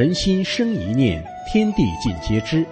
[0.00, 2.66] 人心生一念，天地尽皆知。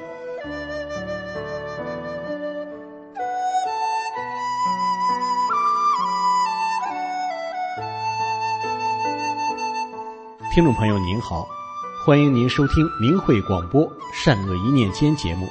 [10.54, 11.46] 听众朋友您好，
[12.06, 15.46] 欢迎您收听明慧广播《善恶一念间》节目。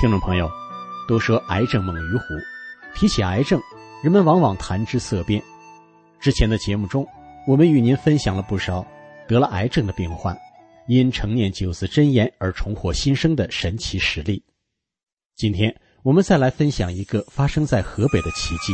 [0.00, 0.48] 听众朋友。
[1.06, 2.24] 都说癌症猛于虎，
[2.94, 3.60] 提起癌症，
[4.02, 5.42] 人们往往谈之色变。
[6.20, 7.06] 之前的节目中，
[7.46, 8.86] 我们与您分享了不少
[9.28, 10.36] 得了癌症的病患
[10.86, 14.42] 因成念九字真言而重获新生的神奇实例。
[15.34, 18.72] 今天我们再来分享一个发生在河北的奇迹：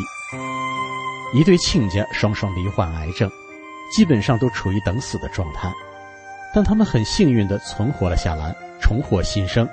[1.34, 3.30] 一对亲家双双罹患癌症，
[3.94, 5.72] 基本上都处于等死的状态，
[6.54, 9.68] 但他们很幸运地存活了下来，重获新生。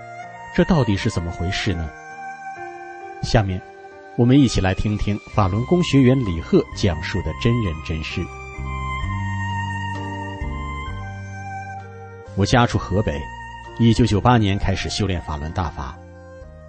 [0.56, 1.90] 这到底是怎么回事呢？
[3.24, 3.62] 下面，
[4.16, 8.22] 我们一起来听听法轮功学员李贺讲述的真人真事。
[12.36, 13.20] 我家住河北，
[13.80, 15.98] 一九九八年开始修炼法轮大法。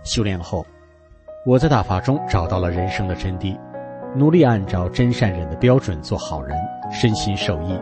[0.03, 0.67] 修炼后，
[1.45, 3.59] 我在大法中找到了人生的真谛，
[4.17, 6.59] 努力按照真善忍的标准做好人，
[6.91, 7.79] 身心受益。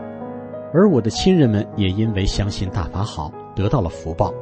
[0.73, 4.33] 而我的亲人们也因为相信大法好，得到了福报。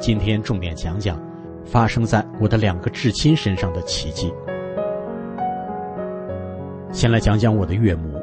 [0.00, 1.29] 今天重点讲讲。
[1.64, 4.32] 发生在我的两个至亲身上的奇迹。
[6.92, 8.20] 先来讲讲我的岳母。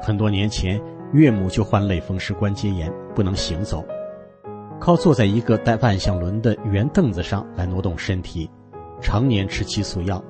[0.00, 0.80] 很多年前，
[1.12, 3.84] 岳母就患类风湿关节炎，不能行走，
[4.80, 8.50] 靠坐在一个带万向轮的圆凳子上来挪动身体，
[9.00, 10.20] 常年吃激素药，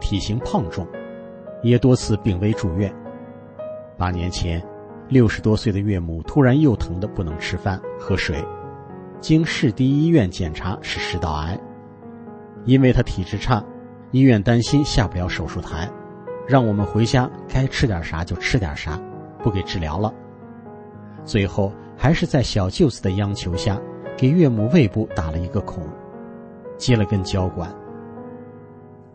[0.00, 0.86] 体型胖重，
[1.62, 2.94] 也多次病危住院。
[3.98, 4.62] 八年前，
[5.08, 8.36] 六十多岁的岳母突然又疼得不能吃饭喝水。
[9.20, 11.58] 经市第一医院检查是食道癌，
[12.64, 13.62] 因为他体质差，
[14.12, 15.88] 医院担心下不了手术台，
[16.48, 18.98] 让我们回家该吃点啥就吃点啥，
[19.42, 20.12] 不给治疗了。
[21.22, 23.78] 最后还是在小舅子的央求下，
[24.16, 25.86] 给岳母胃部打了一个孔，
[26.78, 27.70] 接了根胶管。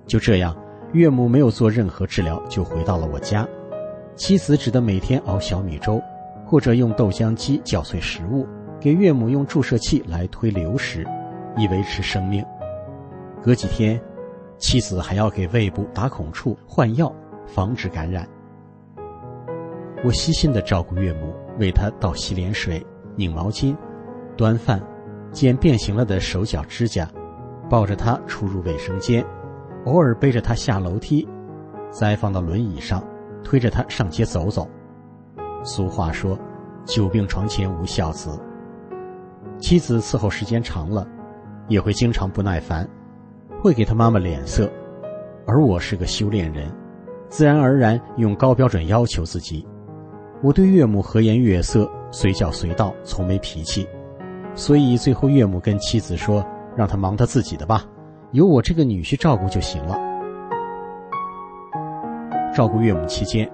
[0.06, 0.56] 就这样，
[0.94, 3.48] 岳母没有做任何治疗就回到了我家，
[4.16, 6.00] 妻子只得每天熬小米粥，
[6.46, 8.48] 或者用豆浆机搅碎食物。
[8.86, 11.04] 给岳母用注射器来推流食，
[11.58, 12.46] 以维持生命。
[13.42, 14.00] 隔几天，
[14.60, 17.12] 妻子还要给胃部打孔处换药，
[17.48, 18.30] 防止感染。
[20.04, 22.86] 我细心的照顾岳母，为她倒洗脸水、
[23.16, 23.76] 拧毛巾、
[24.38, 24.80] 端饭、
[25.32, 27.10] 剪变形了的手脚指甲，
[27.68, 29.26] 抱着她出入卫生间，
[29.86, 31.28] 偶尔背着她下楼梯，
[31.90, 33.04] 再放到轮椅上，
[33.44, 34.70] 推着她上街走走。
[35.64, 36.38] 俗话说
[36.86, 38.40] ：“久病床前无孝子。”
[39.58, 41.08] 妻子伺候时间长了，
[41.68, 42.88] 也会经常不耐烦，
[43.62, 44.70] 会给他妈妈脸色。
[45.48, 46.72] 而我是个修炼人，
[47.30, 49.66] 自然而然用高标准要求自己。
[50.42, 53.88] 我对岳母和颜悦色，随叫随到，从没脾气。
[54.54, 56.46] 所以最后岳母跟妻子说
[56.76, 57.84] ：“让他忙他自己的吧，
[58.32, 59.98] 有我这个女婿照顾就行了。”
[62.54, 63.50] 照顾岳母期间，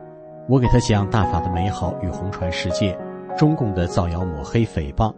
[0.47, 2.97] 我给他讲大法的美好与红传世界，
[3.37, 5.13] 中共的造谣抹黑诽谤。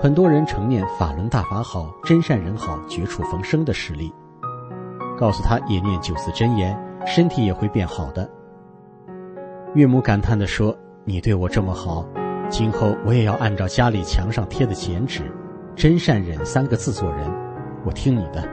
[0.00, 4.14] 很多人承念法轮大法好，真善人好，绝处逢生的实力，
[5.18, 8.30] 告诉他也念九字真言，身体也会变好的。
[9.74, 10.72] 岳母感叹地说
[11.04, 12.06] ：“你对我这么好，
[12.48, 15.22] 今后我也要按照家里墙上贴的剪纸
[15.74, 17.28] ‘真善忍’三个字做人，
[17.84, 18.48] 我听你的。”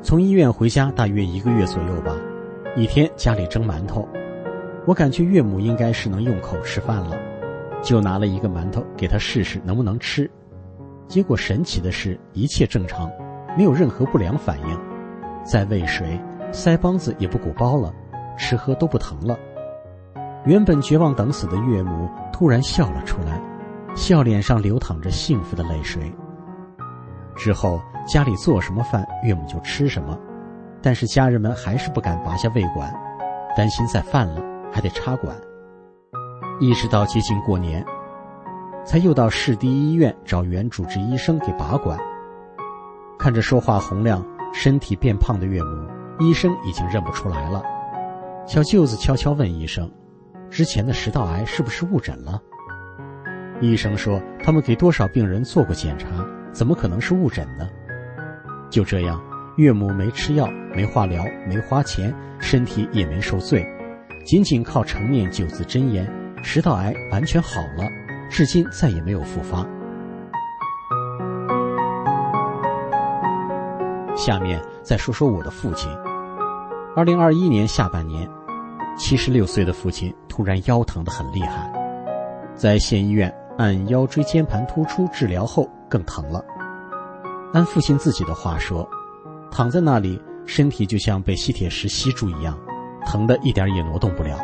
[0.00, 2.16] 从医院回家大约一个月左右吧，
[2.74, 4.08] 一天家里蒸馒头，
[4.86, 7.14] 我感觉岳母应该是能用口吃饭了，
[7.82, 10.30] 就拿了一个馒头给他试试能不能吃。
[11.06, 13.10] 结果神奇的是，一切正常，
[13.56, 14.78] 没有任何不良反应。
[15.44, 16.20] 再喂水，
[16.52, 17.92] 腮帮子也不鼓包了，
[18.36, 19.38] 吃喝都不疼了。
[20.44, 23.40] 原本绝望等死的岳母突然笑了出来，
[23.94, 26.12] 笑脸上流淌着幸福的泪水。
[27.34, 30.18] 之后家里做什么饭，岳母就吃什么，
[30.82, 32.92] 但是家人们还是不敢拔下胃管，
[33.56, 35.34] 担心再犯了还得插管。
[36.60, 37.84] 一直到接近过年，
[38.84, 41.96] 才又到市第一医院找原主治医生给拔管。
[43.16, 45.88] 看着说话洪亮、身体变胖的岳母，
[46.18, 47.62] 医生已经认不出来了。
[48.44, 49.88] 小舅子悄悄问医生。
[50.50, 52.40] 之前的食道癌是不是误诊了？
[53.60, 56.08] 医生说他们给多少病人做过检查，
[56.52, 57.68] 怎么可能是误诊呢？
[58.70, 59.22] 就这样，
[59.58, 63.64] 岳母没吃药、没化疗、没花钱，身体也没受罪，
[64.24, 66.10] 仅仅靠成念九字真言，
[66.42, 67.84] 食道癌完全好了，
[68.30, 69.66] 至今再也没有复发。
[74.16, 75.90] 下面再说说我的父亲。
[76.96, 78.28] 二零二一年下半年。
[78.96, 81.72] 七十六岁的父亲突然腰疼得很厉害，
[82.56, 86.44] 在县医院按腰椎间盘突出治疗后更疼了。
[87.54, 88.88] 按父亲自己的话说，
[89.52, 92.58] 躺在那里，身体就像被吸铁石吸住一样，
[93.06, 94.36] 疼得一点也挪动不了。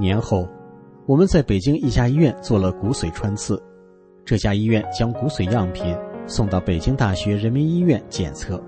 [0.00, 0.48] 年后，
[1.06, 3.62] 我们在北京一家医院做了骨髓穿刺，
[4.24, 5.94] 这家医院将骨髓样品
[6.26, 8.60] 送到北京大学人民医院检测，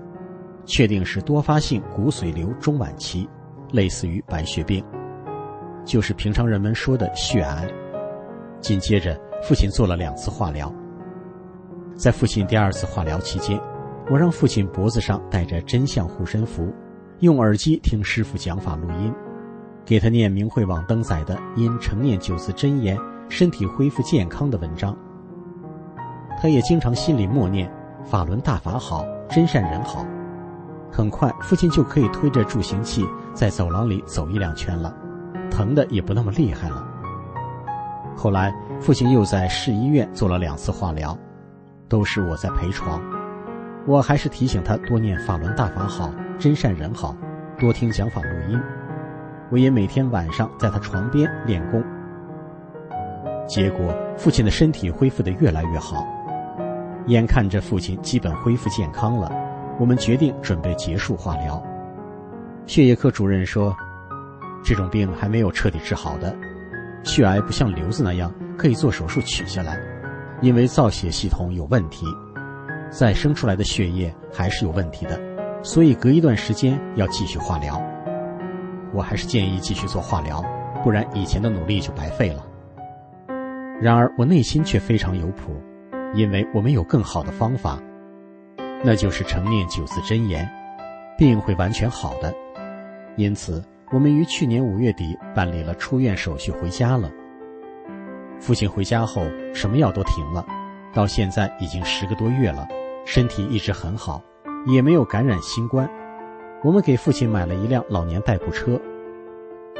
[0.63, 3.27] 确定是多发性骨髓瘤中晚期。
[3.71, 4.85] 类似于白血病，
[5.83, 7.67] 就是平常人们说的血癌。
[8.59, 10.71] 紧接着，父亲做了两次化疗。
[11.95, 13.59] 在父亲第二次化疗期间，
[14.11, 16.71] 我让父亲脖子上戴着真相护身符，
[17.21, 19.11] 用耳机听师傅讲法录音，
[19.85, 22.97] 给他念明慧网登载的因成念九字真言，
[23.27, 24.95] 身体恢复健康的文章。
[26.41, 27.71] 他也经常心里默念：
[28.05, 30.05] 法轮大法好，真善人好。
[30.91, 34.95] 很快，父亲就可以推着助行器在走廊里走一两圈了，
[35.49, 36.85] 疼的也不那么厉害了。
[38.15, 41.17] 后来，父亲又在市医院做了两次化疗，
[41.89, 43.01] 都是我在陪床。
[43.85, 46.09] 我还是提醒他多念法轮大法好，
[46.39, 47.15] 真善人好，
[47.59, 48.61] 多听讲法录音。
[49.51, 51.83] 我也每天晚上在他床边练功。
[53.47, 56.05] 结果，父亲的身体恢复得越来越好，
[57.07, 59.31] 眼看着父亲基本恢复健康了。
[59.79, 61.61] 我们决定准备结束化疗。
[62.65, 63.75] 血液科主任说
[64.63, 66.33] ：“这种病还没有彻底治好的，
[67.03, 69.77] 血癌不像瘤子那样可以做手术取下来，
[70.41, 72.05] 因为造血系统有问题，
[72.89, 75.19] 再生出来的血液还是有问题的，
[75.61, 77.81] 所以隔一段时间要继续化疗。
[78.93, 80.43] 我还是建议继续做化疗，
[80.83, 82.45] 不然以前的努力就白费了。
[83.81, 85.51] 然而我内心却非常有谱，
[86.13, 87.79] 因为我们有更好的方法。”
[88.85, 90.47] 那就是成念九字真言，
[91.17, 92.33] 病会完全好的。
[93.15, 97.09] 因此，我们于去年五月底办理了出院手续，回家了。
[98.39, 99.23] 父亲回家后，
[99.53, 100.45] 什么药都停了，
[100.93, 102.67] 到现在已经十个多月了，
[103.05, 104.21] 身体一直很好，
[104.67, 105.89] 也没有感染新冠。
[106.63, 108.79] 我们给父亲买了一辆老年代步车。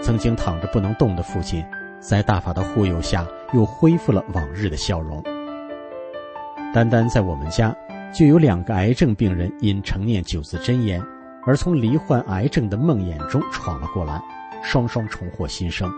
[0.01, 1.63] 曾经躺着不能动的父亲，
[1.99, 5.23] 在大法的护佑下，又恢复了往日的笑容。
[6.73, 7.75] 单单在我们家。
[8.13, 11.01] 就有两个癌症病人因成念九字真言，
[11.47, 14.21] 而从罹患癌症的梦魇中闯了过来，
[14.61, 15.91] 双双重获新生。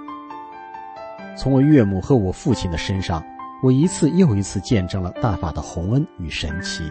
[1.38, 3.22] 从我岳母和我父亲的身上，
[3.62, 6.90] 我一次又一次见证了大法的洪恩与神奇。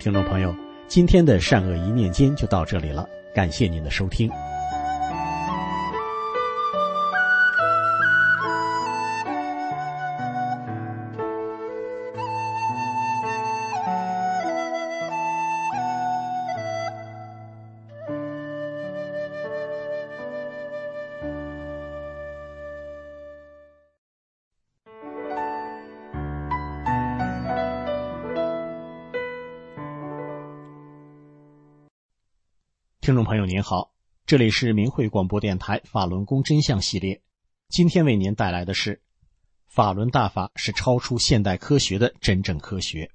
[0.00, 0.56] 听众朋友，
[0.88, 3.06] 今天的善恶一念间就到这里了。
[3.34, 4.30] 感谢您的收听。
[33.10, 33.92] 听众朋友您好，
[34.24, 37.20] 这里是明慧广播电台法轮功真相系列，
[37.68, 39.02] 今天为您带来的是
[39.66, 43.10] 法轮大法是超出现代科学的真正科学。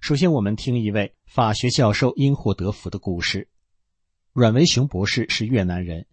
[0.00, 3.46] 首先，我们听一位法学教授因祸得福的故事。
[4.32, 6.08] 阮维雄博士是越南人，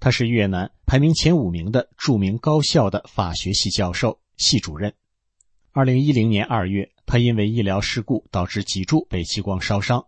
[0.00, 4.92] 他是越南排名前五名的著名高校的法学系教授，系主任。
[5.70, 10.04] 二零一零年二月，他因为医疗事故导致脊柱被激光烧伤。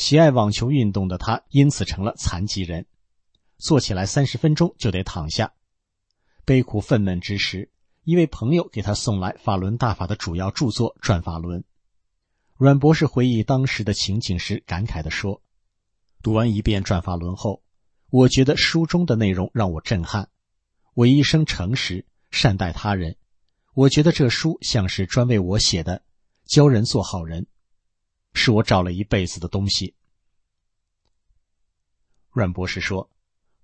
[0.00, 2.86] 喜爱网球运动的他因此成了残疾人，
[3.58, 5.52] 坐起来三十分钟就得躺下。
[6.46, 7.70] 悲苦愤懑之时，
[8.04, 11.60] 一位朋友给他送来法轮大法的主要著作《转法轮》。
[12.56, 15.42] 阮博士回忆当时的情景时，感慨地说
[16.24, 17.62] ：“读完一遍《转法轮》后，
[18.08, 20.30] 我觉得书中的内容让我震撼。
[20.94, 23.18] 我一生诚实，善待他人。
[23.74, 26.02] 我觉得这书像是专为我写的，
[26.46, 27.46] 教人做好人，
[28.34, 29.94] 是我找了一辈子的东西。”
[32.32, 33.10] 阮博士说：“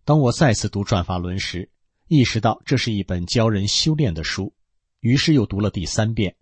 [0.05, 1.71] 当我再次读《转法轮》时，
[2.09, 4.55] 意识到这是一本教人修炼的书，
[5.01, 6.37] 于是又读了第三遍。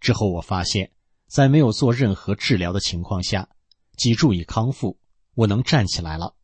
[0.00, 0.90] 之后我发现。”
[1.28, 3.48] 在没有做任何治疗的情况下，
[3.96, 4.96] 脊柱已康复，
[5.34, 6.36] 我能站起来了。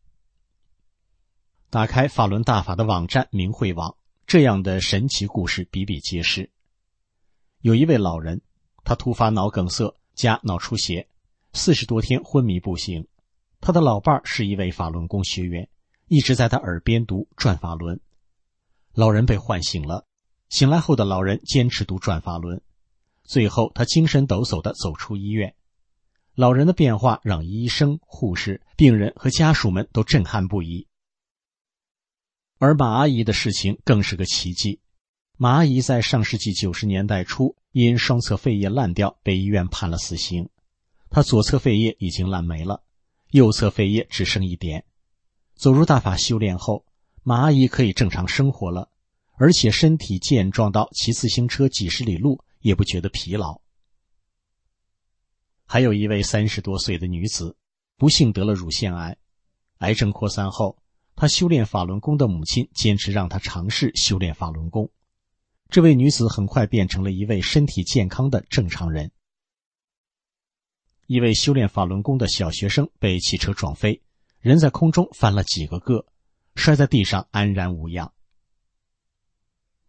[1.71, 6.51] 打开法轮大法的网站明慧网，这样的神奇故事比比皆是。
[7.61, 8.43] 有一位老人，
[8.83, 11.09] 他突发脑梗塞加脑出血，
[11.53, 13.07] 四十多天昏迷不醒。
[13.61, 15.69] 他的老伴是一位法轮功学员，
[16.09, 18.01] 一直在他耳边读转法轮。
[18.93, 20.07] 老人被唤醒了，
[20.49, 22.61] 醒来后的老人坚持读转法轮。
[23.23, 25.55] 最后，他精神抖擞地走出医院。
[26.35, 30.89] 老人的变化让医生、护士、病人和家属们都震撼不已。
[32.59, 34.81] 而马阿姨的事情更是个奇迹。
[35.37, 40.49] 马阿姨在上世纪九十年代初因双侧肺叶烂掉被医院判了死刑。
[41.13, 42.83] 他左侧肺叶已经烂没了，
[43.31, 44.85] 右侧肺叶只剩一点。
[45.55, 46.85] 走入大法修炼后，
[47.23, 48.91] 马阿姨可以正常生活了，
[49.35, 52.43] 而且身体健壮到骑自行车几十里路。
[52.63, 53.61] 也不觉得疲劳。
[55.67, 57.57] 还有一位三十多岁的女子，
[57.97, 59.17] 不幸得了乳腺癌，
[59.79, 60.79] 癌症扩散后，
[61.17, 64.89] 她修炼法轮功的母亲坚持让她尝试修炼法轮功。
[65.71, 69.11] 这位女子很快变成了一位身体健康的正常人。
[71.13, 74.01] 一位修炼法轮功的小学生被汽车撞飞，
[74.41, 76.07] 人在空中翻了几个个，
[76.55, 78.15] 摔在地上安然无恙。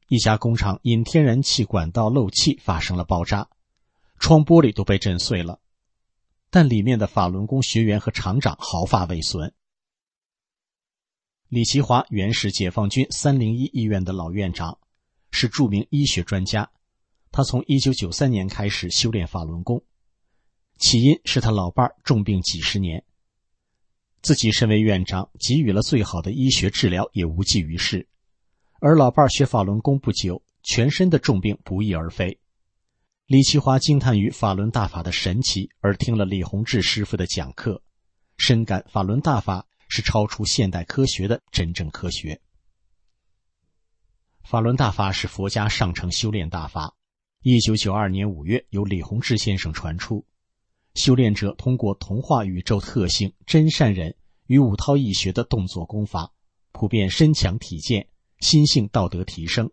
[0.10, 3.48] 一家工厂因天然气管道漏气发生了爆炸，
[4.20, 5.62] 窗玻璃都被震碎了，
[6.50, 9.54] 但里面的法轮功学员和厂长毫发未损。
[11.48, 14.78] 李奇华原是解放军三零一医院的老院长，
[15.32, 16.70] 是著名医学专家。
[17.32, 19.86] 他从一九九三年开始修炼法轮功，
[20.84, 23.06] 起因是他老伴重病几十年，
[24.22, 28.06] 自己身为院长，给予了最好的医学治疗也无济于事。
[28.82, 32.38] 而老伴儿学法轮功不久，全身的重病不翼而飞。
[33.28, 37.82] 李奇华惊叹于法轮大法的神奇，而听了李洪志师傅的讲课，
[38.38, 42.42] 深感法轮大法是超出现代科学的真正科学。
[44.44, 46.94] 法轮大法是佛家上乘修炼大法。
[47.42, 50.26] 一九九二年五月，由李洪志先生传出，
[50.96, 54.16] 修炼者通过同化宇宙特性真善忍
[54.48, 56.34] 与五韬易学的动作功法，
[56.72, 58.08] 普遍身强体健。
[58.40, 59.72] 心性道德提升，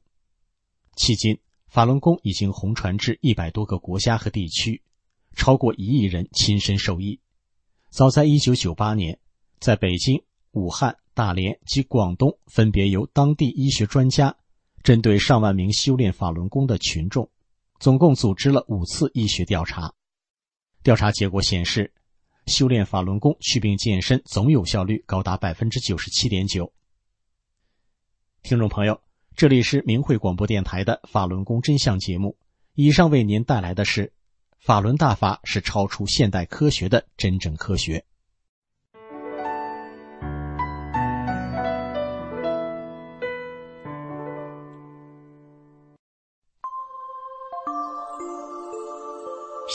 [0.95, 4.81] 迄今法轮功已经红传至一百多个国家和地区，
[5.35, 7.19] 超过一亿人亲身受益。
[7.91, 9.19] 早在一九九八年，
[9.59, 10.23] 在北京、
[10.53, 14.37] 武汉、大连及广东，分别由当地医学专家
[14.85, 17.29] 针对上万名修炼法轮功的群众，
[17.81, 19.93] 总共组织了五次医学调查。
[20.83, 21.93] 调查结果显示，
[22.47, 26.73] 修炼法轮功祛病健身总有效率高达百分之九十七点九。
[28.43, 28.99] 听众朋友，
[29.37, 32.39] 这里是明慧广播电台的法轮功真相节目。
[32.75, 34.11] 以上为您带来的是：
[34.59, 38.03] 法轮大法是超出现代科学的真正科学。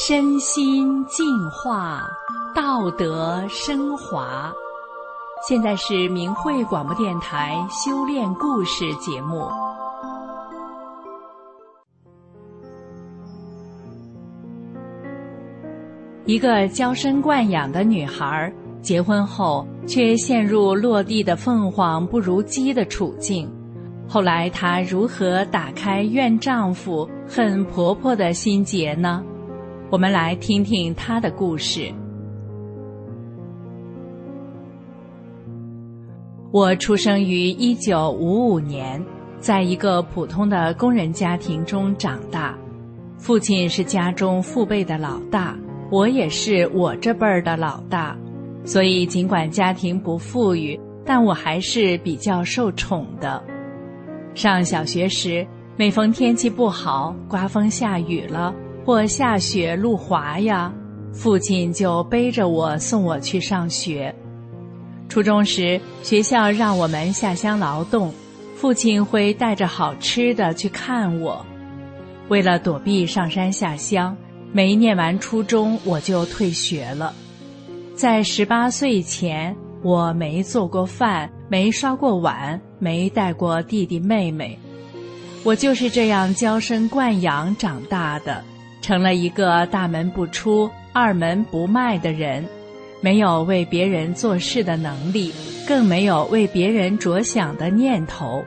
[0.08, 2.08] 身心净化，
[2.54, 4.54] 道德升华。
[5.50, 9.48] 现在是明慧广播电台修炼故事节目。
[16.26, 23.52] 一个娇生惯养的女孩，结婚后却陷入落地的凤凰不如鸡的处境。
[24.08, 29.24] 后来她如何打开怨丈夫、恨婆婆的心结呢？
[29.96, 31.90] 我们来听听他的故事。
[36.52, 39.02] 我出生于一九五五年，
[39.40, 42.58] 在一个普通的工人家庭中长大。
[43.18, 45.58] 父亲是家中父辈的老大，
[45.90, 48.18] 我也是我这辈儿的老大，
[48.66, 53.42] 所以尽管家庭不富裕，但我还是比较受宠的。
[54.34, 55.48] 上小学时，
[55.78, 58.54] 每逢天气不好，刮风下雨了，
[58.86, 60.72] 或下雪路滑呀，
[61.12, 64.14] 父亲就背着我送我去上学。
[65.10, 68.14] 初中时，学校让我们下乡劳动，
[68.56, 71.44] 父亲会带着好吃的去看我。
[72.30, 74.16] 为了躲避上山下乡，
[74.52, 77.14] 没念完初中我就退学了。
[77.96, 84.58] 在十八岁前，我没做过饭，没刷过碗，没带过弟弟妹妹。
[85.44, 88.44] 我就是这样娇生惯养长大的，
[88.86, 92.46] 成了一个大门不出、二门不迈的人。
[93.02, 95.34] 没有为别人做事的能力，
[95.68, 98.46] 更没有为别人着想的念头。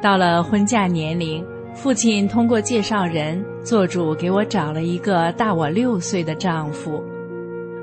[0.00, 7.02] 到了婚嫁年龄，父亲通过介绍人做主给我找了一个大我六岁的丈夫。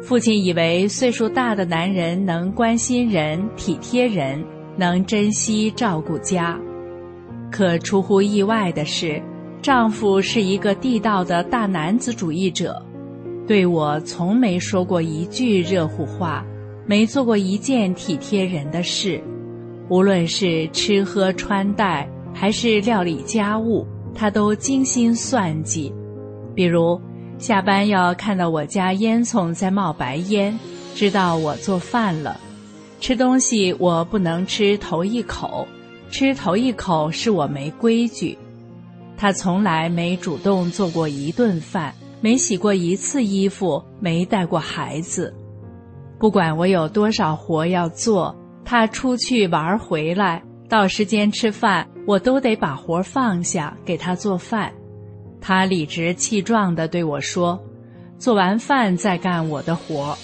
[0.02, 4.42] 父亲以为岁数大的男人能关心人、体贴人，
[4.78, 6.58] 能珍惜照顾家。
[7.52, 9.22] 可出乎意外的是，
[9.64, 12.86] 丈夫是一个地道的大男子主义者。
[13.48, 16.46] 对我从没说过一句热乎话，
[16.86, 19.24] 没做过一件体贴人的事，
[19.88, 25.94] 无论是吃喝穿戴还是料理家务，他都精心算计。
[26.54, 27.00] 比如，
[27.38, 30.60] 下班要看到我家烟囱在冒白烟，
[30.94, 32.36] 知道我做饭了；
[33.00, 35.66] 吃东西我不能吃头一口，
[36.12, 38.38] 吃头一口是我没规矩。
[39.24, 41.96] 他从来没主动做过一顿饭。
[42.20, 45.34] 没洗过一次衣服，没带过孩子。
[46.20, 54.74] 不管我有多少活要做，他出去玩回来，到时间吃饭，我都得把活放下给他做饭。
[55.40, 57.58] 他理直气壮地对我说
[58.20, 60.18] ：“做完饭再干我的活。”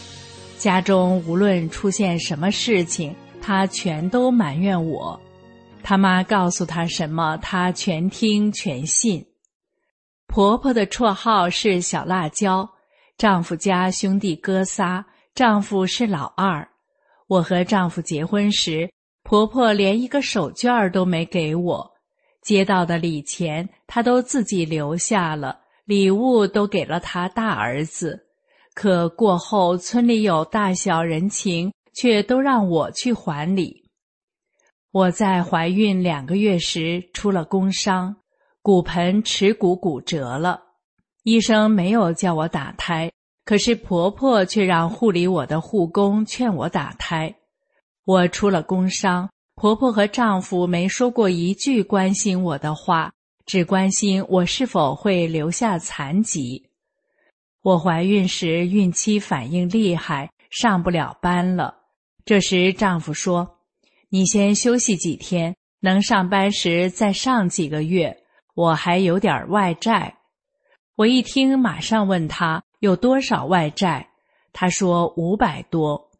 [0.60, 5.18] 家中无论出现什么事情，他全都埋怨我。
[5.84, 9.26] 他妈告诉他什么，他全听全信。
[10.28, 12.70] 婆婆的绰号是小辣椒，
[13.18, 15.04] 丈夫家兄弟哥仨，
[15.34, 16.68] 丈夫是老二。
[17.28, 18.92] 我和丈夫结婚时，
[19.24, 21.92] 婆婆连一个手绢都没给我，
[22.44, 28.28] 接到的礼钱她都自己留下了，礼物都给了她大儿子。
[28.76, 33.89] 可过后村里有大小人情，却都让我去还礼。
[34.92, 38.16] 我在怀孕两个月时出了工伤。
[38.62, 40.62] 骨盆耻骨骨折了，
[41.24, 43.10] 医生没有叫我打胎，
[43.46, 47.34] 可是婆婆却让护理我的护工劝我打胎。
[48.04, 53.12] 我出了工伤，婆婆和丈夫没说过一句关心我的话，
[53.46, 56.70] 只关心我是否会留下残疾。
[57.64, 61.74] 我怀孕时孕期反应厉害，上不了班了。
[62.26, 63.59] 这时丈夫说
[64.10, 68.18] ：“你先休息几天，能上班时再上几个月。”
[68.56, 70.18] 我还有点外债，
[70.98, 74.10] 我一听马上问他有多少外债，
[74.52, 76.12] 他说五百多。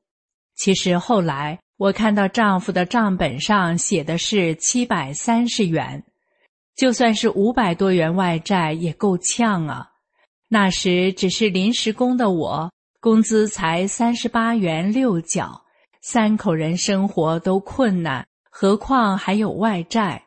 [0.56, 6.02] 其实后来我看到丈夫的账本上写的是七百三十元，
[6.78, 9.90] 就算是五百多元外债也够呛啊。
[10.48, 12.72] 那时只是临时工的我，
[13.02, 15.66] 工资才三十八元六角，
[16.02, 20.24] 三口人生活都困难，何况还有外债。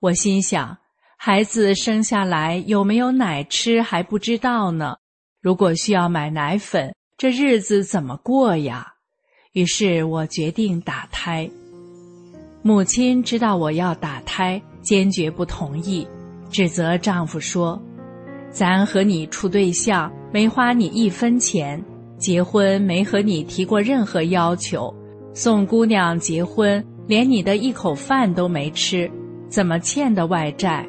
[0.00, 0.78] 我心想。
[1.24, 4.96] 孩子生下来有没有奶吃还不知道呢。
[5.40, 8.94] 如果需要买奶粉，这日子怎么过呀？
[9.52, 11.48] 于是我决定打胎。
[12.60, 16.04] 母亲知道我要打胎，坚决不同意，
[16.50, 17.80] 指责丈夫说
[18.50, 21.80] ：“咱和你处对象，没花你一分钱；
[22.22, 24.94] 结婚没和你提过任何要求；
[25.34, 29.10] 送姑娘结婚，连你的一口饭都没吃，
[29.48, 30.86] 怎么欠的外债？”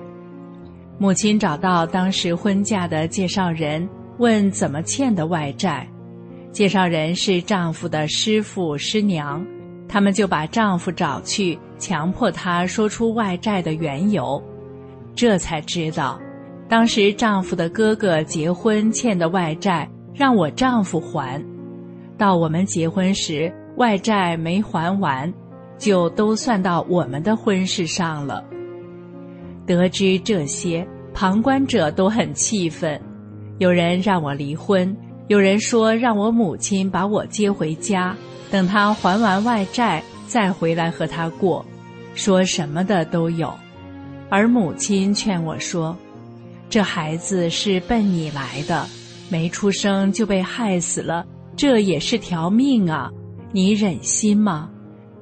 [1.00, 5.88] 母亲找到当时婚嫁的介绍人，问怎么欠的外债。
[6.52, 9.44] 介绍人是丈夫的师傅师娘，
[9.88, 14.42] 他们就把丈夫找去，强迫他说出外债的缘由。
[15.16, 16.20] 这才知道，
[16.70, 21.44] 当时丈夫的哥哥结婚欠的外债，让我丈夫还。
[22.18, 25.34] 到我们结婚时，外债没还完，
[25.78, 28.44] 就都算到我们的婚事上了。
[29.66, 33.02] 得知这些，旁观者都很气愤。
[33.60, 34.96] 有人让我离婚，
[35.28, 38.16] 有人说让我母亲把我接回家，
[38.52, 41.66] 等他还完外债再回来和他过，
[42.14, 43.54] 说什么的都有。
[44.30, 45.96] 而母亲劝我说
[46.70, 48.86] ：“这孩子是奔你来的，
[49.34, 53.10] 没出生就被害死了，这也是条命啊！
[53.52, 54.70] 你忍心吗？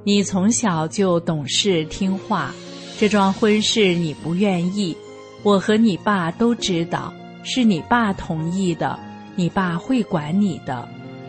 [0.04, 2.54] 你从小就懂事听话。”
[3.00, 4.96] 这桩婚事你不愿意，
[5.44, 9.00] 我和你爸都知道，是你爸同意的，
[9.38, 10.86] 你爸会管你的。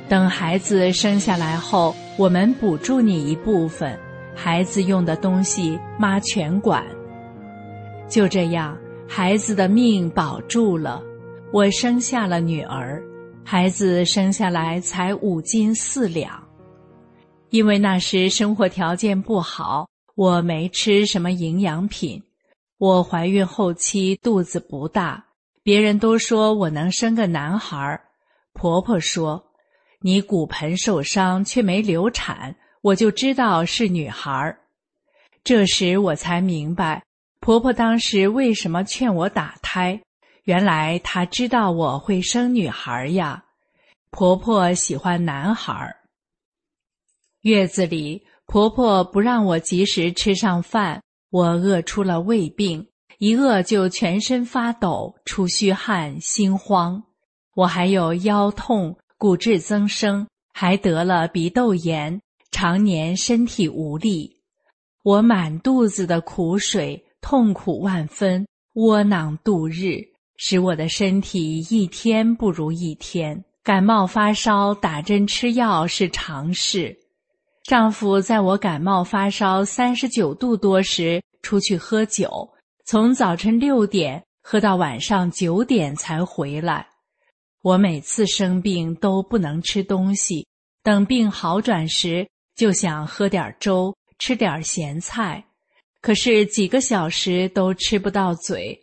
[0.09, 3.97] 等孩子生下来后，我们补助你一部分，
[4.35, 6.85] 孩子用的东西妈全管。
[8.09, 8.77] 就这样，
[9.09, 11.01] 孩子的命保住了，
[11.53, 13.03] 我生下了女儿。
[13.45, 16.43] 孩子生下来才五斤四两，
[17.51, 22.23] 因为那时生活条件不好，我没吃什么营养品。
[22.79, 25.23] 我怀孕后期肚子不大，
[25.63, 28.01] 别人都说我能生个男孩。
[28.55, 29.45] 婆婆说
[30.01, 34.57] ：“你骨盆受伤却没流产，我就知道是女孩。”
[35.45, 37.03] 这时我才明白，
[37.41, 40.01] 婆婆当时为什么劝我打胎。
[40.45, 43.45] 原来他知道我会生女孩呀，
[44.11, 45.95] 婆婆喜欢男孩。
[47.43, 51.01] 月子里，婆婆不让我及时吃上饭，
[51.31, 57.01] 我饿出了胃病，一饿就全身发抖、出虚汗、心慌。
[57.55, 64.41] 我还有腰痛、骨质增生，还得了鼻窦炎，常年身体无力。
[65.05, 70.12] 我满肚子的苦水，痛苦万分，窝囊度日。
[70.45, 76.99] 使我的身体一天不如一天，感冒发烧打针吃药是常事。
[77.63, 82.29] 丈夫在我感冒发烧三十九度多时出去喝酒，
[82.85, 86.85] 从早晨六点喝到晚上九点才回来。
[87.63, 90.45] 我每次生病都不能吃东西，
[90.83, 95.45] 等病好转时就想喝点粥，吃点咸菜，
[96.01, 98.77] 可是几个小时都吃不到嘴。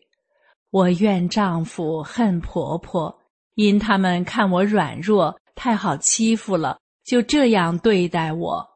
[0.71, 3.19] 我怨丈夫，恨婆婆，
[3.55, 8.69] 因他们看我软弱，太好欺负了，就这样对待我。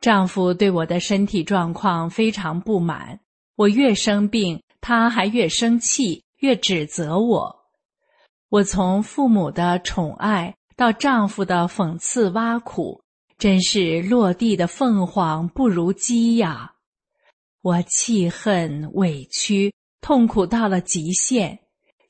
[0.00, 3.20] 丈夫对我的身体状况非常不满，
[3.56, 7.56] 我越生病，他还越生气，越指责我。
[8.48, 13.02] 我从父母的宠爱到丈夫的讽刺挖苦，
[13.38, 16.74] 真是落地的凤凰不如鸡呀！
[17.60, 19.72] 我气恨委屈。
[20.02, 21.56] 痛苦到了极限，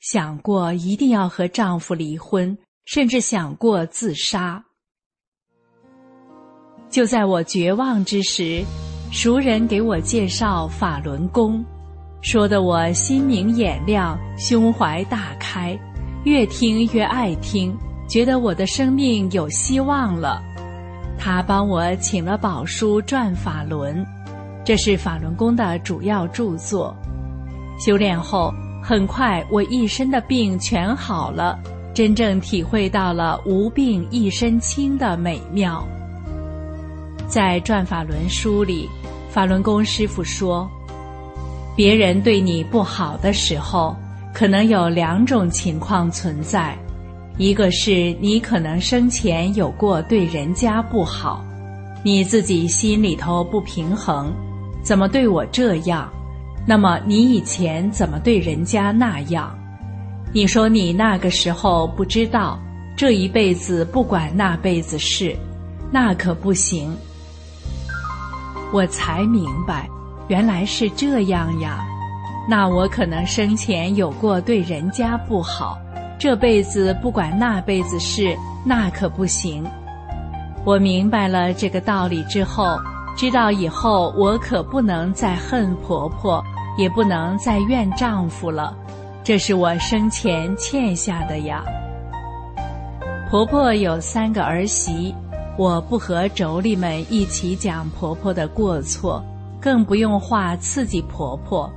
[0.01, 4.61] 想过一定要和丈夫离婚，甚至想过自杀。
[6.89, 8.63] 就在我绝望之时，
[9.11, 11.63] 熟人给我介绍法轮功，
[12.23, 15.79] 说的我心明眼亮，胸怀大开，
[16.25, 17.77] 越听越爱听，
[18.09, 20.41] 觉得我的生命有希望了。
[21.19, 24.03] 他帮我请了宝书《转法轮》，
[24.65, 26.95] 这是法轮功的主要著作。
[27.79, 31.59] 修炼后，很快我一身的病全好了，
[31.93, 35.85] 真正体会到了“无病一身轻”的美妙。
[37.27, 38.87] 在《转法轮》书里，
[39.29, 40.69] 法轮功师傅说
[41.75, 43.95] ：“别人对你不好的时候，
[44.33, 46.77] 可能有两种情况存在，
[47.37, 51.43] 一个是你可能生前有过对人家不好，
[52.03, 54.31] 你自己心里头不平衡，
[54.83, 56.07] 怎么对我这样？”
[56.65, 59.53] 那么你以前怎么对人家那样？
[60.33, 62.57] 你说你那个时候不知道，
[62.97, 65.35] 这一辈子不管那辈子事，
[65.91, 66.95] 那可不行。
[68.71, 69.87] 我才明白，
[70.27, 71.85] 原来是这样呀。
[72.49, 75.77] 那我可能生前有过对人家不好，
[76.17, 79.63] 这辈子不管那辈子事，那可不行。
[80.65, 82.79] 我明白了这个道理之后，
[83.15, 86.43] 知道以后我可不能再恨婆婆。
[86.77, 88.75] 也不能再怨丈夫了，
[89.23, 91.63] 这是我生前欠下的呀。
[93.29, 95.13] 婆婆有三个儿媳，
[95.57, 99.23] 我不和妯娌们一起讲婆婆的过错，
[99.59, 101.71] 更不用话刺激婆婆，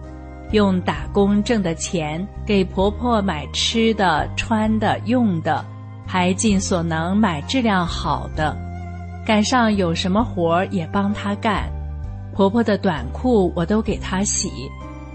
[0.53, 5.65] 用打工挣的钱给婆婆买吃的、穿的、用的，
[6.07, 8.57] 还尽所能买质量好的，
[9.27, 11.71] 赶上有什么活也帮她干。
[12.35, 14.51] 婆婆的短裤我都给她洗。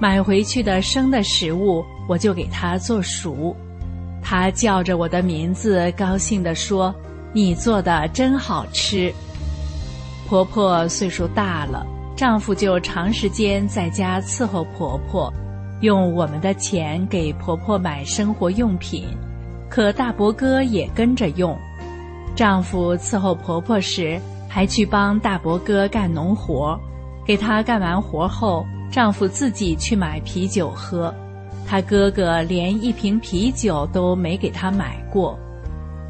[0.02, 3.56] 买回去的生的食物，我就给他做熟。
[4.20, 6.92] 他叫着我的名字，高兴地说
[7.32, 9.14] ：“你做的真好吃。”
[10.28, 11.86] 婆婆岁数大了，
[12.16, 15.32] 丈夫就长时间在家伺候婆婆，
[15.82, 19.06] 用我们的钱给婆婆买生活用品。
[19.70, 21.56] 可大伯哥也跟着用。
[22.36, 26.76] 丈夫伺候婆婆时，还去帮大伯哥干农活，
[27.24, 28.66] 给他干完活后。
[28.92, 31.14] 丈夫自己去买啤酒喝，
[31.66, 35.40] 他哥哥连一瓶啤酒都没给他买过。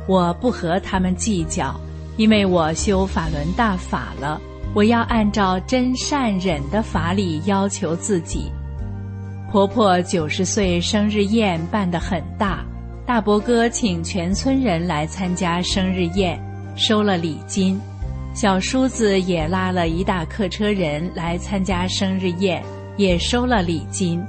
[0.08, 1.80] 我不和他们计较，
[2.18, 4.42] 因为我修法轮大法了，
[4.74, 8.52] 我要按照真善忍的法理要求自己。
[9.52, 12.66] 婆婆九十岁生日宴办得很大，
[13.06, 16.42] 大伯哥请全村人来参加生日宴，
[16.76, 17.80] 收了礼金。
[18.34, 22.64] 小叔子也拉了一大客车人来参加生日宴，
[22.98, 24.24] 也收了礼金。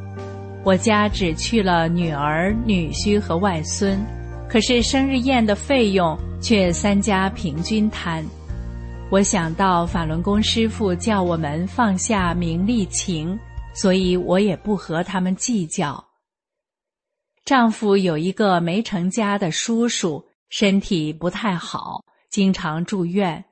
[0.65, 3.99] 我家只去了女儿、女婿和外孙，
[4.49, 8.25] 可是生日宴的费用却三家平均摊。
[9.11, 13.39] 我想到法轮功师傅叫我们放下名利情。
[13.75, 16.05] 所以我也不和他们计较。
[17.43, 23.43] 丈夫有一个没成家的叔叔，身体不太好，经常住院。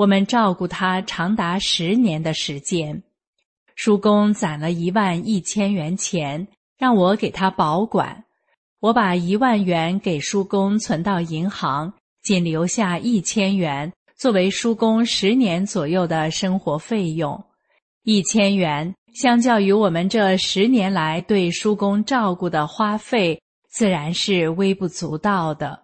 [0.00, 3.02] 我们照顾他长达十年的时间。
[3.74, 8.24] 叔公攒了一万一千元钱，让我给他保管。
[8.80, 17.44] 我把一万元给叔公存到银行，仅留下一千元作为叔公十年左右的生活费用。
[18.02, 18.94] 一千元。
[19.12, 25.82] 相较于我们这十年来对叔公照顾的花费，自然是微不足道的。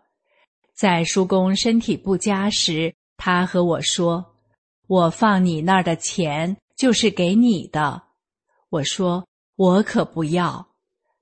[0.75, 4.35] 在叔公身体不佳时，他和我说
[4.89, 8.03] ：“我放你那儿的钱就是给你的。”
[8.71, 9.27] 我说
[9.57, 10.67] ：“我可不要。”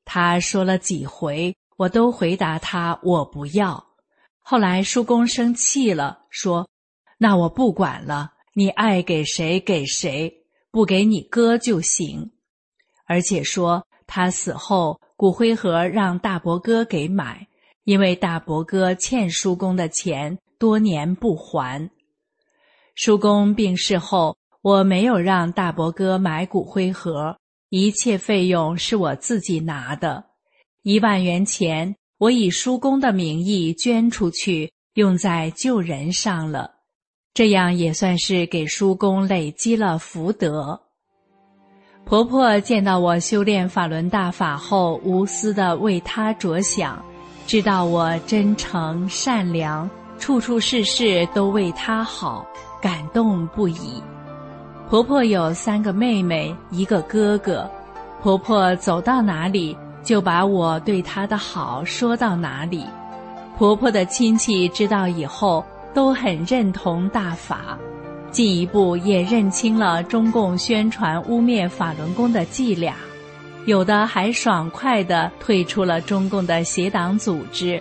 [0.04, 3.85] 他说了几回，我都回答他：“我不要。”
[4.40, 6.68] 后来叔公生气了，说
[7.18, 10.40] ：“那我不管了，你爱给谁给谁。”
[10.74, 12.33] 不给你哥就行，
[13.07, 17.46] 而且说他死后骨灰盒让大伯哥给买，
[17.85, 21.90] 因为大伯哥欠叔公的钱多年不还。
[22.95, 27.37] 叔公病逝后，我没有让大伯哥买骨灰盒，
[27.69, 30.25] 一切费用是我自己拿的。
[30.83, 36.71] 一万元钱，我以叔公的名义捐出去，用在救人上了。
[37.33, 40.81] 这样也算是给叔公累积了福德。
[42.05, 47.05] 婆婆见到我修炼法轮大法后，无私的为他着想，
[47.47, 52.46] 知道我真诚善良，处处事事都为她好，
[52.81, 54.03] 感动不已。
[54.88, 57.70] 婆婆有三个妹妹，一个哥哥。
[58.22, 62.85] 婆婆走到哪里，就把我对她的好说到哪里。
[63.57, 65.64] 婆婆的亲戚知道以后。
[65.94, 67.79] 都很认同大法，
[68.33, 72.96] 进一步也认清了中共宣传污蔑法轮功的伎俩，
[73.64, 77.81] 有的还爽快地退出了中共的邪党组织。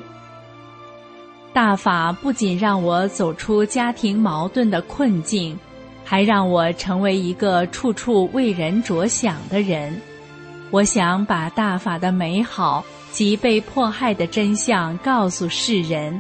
[1.54, 5.58] 大法不仅让我走出家庭矛盾的困境，
[6.04, 9.96] 还让我成为一个处处为人着想的人。
[10.72, 16.20] 我想把大法的美好及被迫害的真相告诉世人。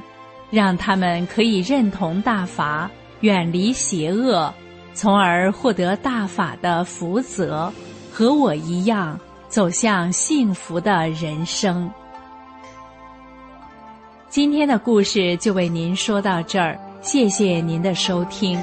[0.51, 2.87] 让他们可以认同大法，
[3.21, 4.53] 远离邪恶，
[4.93, 7.73] 从而获得大法的福泽，
[8.11, 9.19] 和我一样
[9.49, 11.89] 走向幸福的人生。
[14.33, 18.59] 今天的故事就为您说到这儿，谢谢您的收听。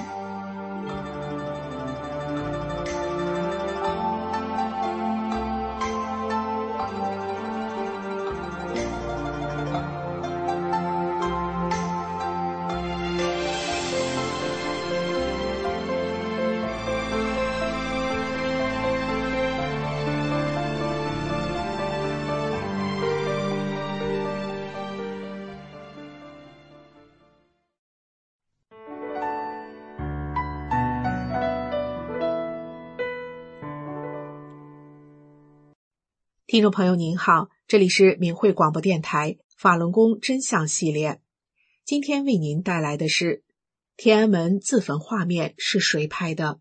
[36.50, 41.20] 听众朋友您好，这里是明慧广播电台法轮功真相系列。
[41.84, 43.44] 今天为您带来的是
[43.96, 46.58] 天安门自焚画面是谁拍的？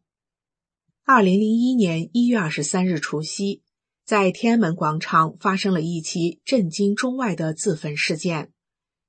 [1.03, 3.63] 二零零一年一月二十三日除夕，
[4.05, 8.51] 在天安门广场发生了一起震惊中外的自焚事件。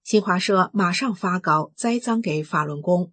[0.03, 3.13] 新华社马上发稿栽赃给法轮功。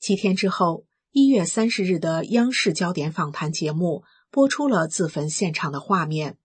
[0.00, 6.38] 七天之后，一月三十日的央视焦点访谈节目播出了自焚现场的画面。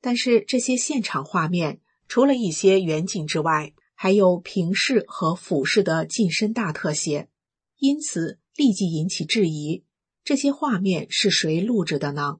[0.00, 7.28] 但是这些现场画面，除了一些远景之外，还有平视和俯视的近身大特写，
[7.78, 9.84] 因此立即引起质疑：
[10.24, 12.38] 这些画面是谁录制的呢？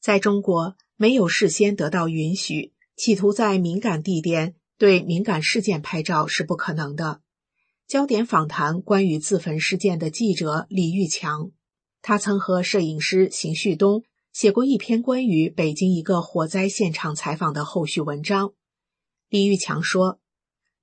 [0.00, 7.20] 在中国，没有事先得到允许，企图在敏感地点对敏感事件拍照是不可能的。
[7.86, 11.52] 焦点访谈关于自焚事件的记者李玉强，
[12.02, 14.04] 他曾和摄影师邢旭东。
[14.32, 18.54] 写过一篇关于北京一个火灾现场采访的后续文章。
[19.28, 20.20] 李玉强说，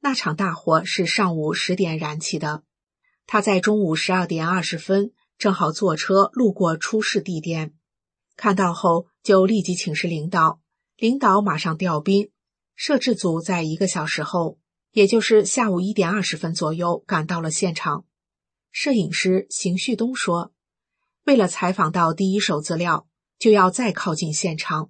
[0.02, 2.64] 那场大火是上午十点燃起的，
[3.26, 7.74] 他在中午十二点二十分正好坐车路过出事地点，
[8.36, 10.62] 看到后就立即请示领导，
[10.98, 12.30] 领导马上调兵，
[12.76, 14.60] 摄制组在一个小时后，
[14.92, 18.06] 也就是下午一点二十分左右赶到了现场。
[18.72, 20.52] 摄影师邢旭东说
[21.24, 23.08] ：“为了采访到第一手资料，
[23.39, 24.89] 就要再靠近现场，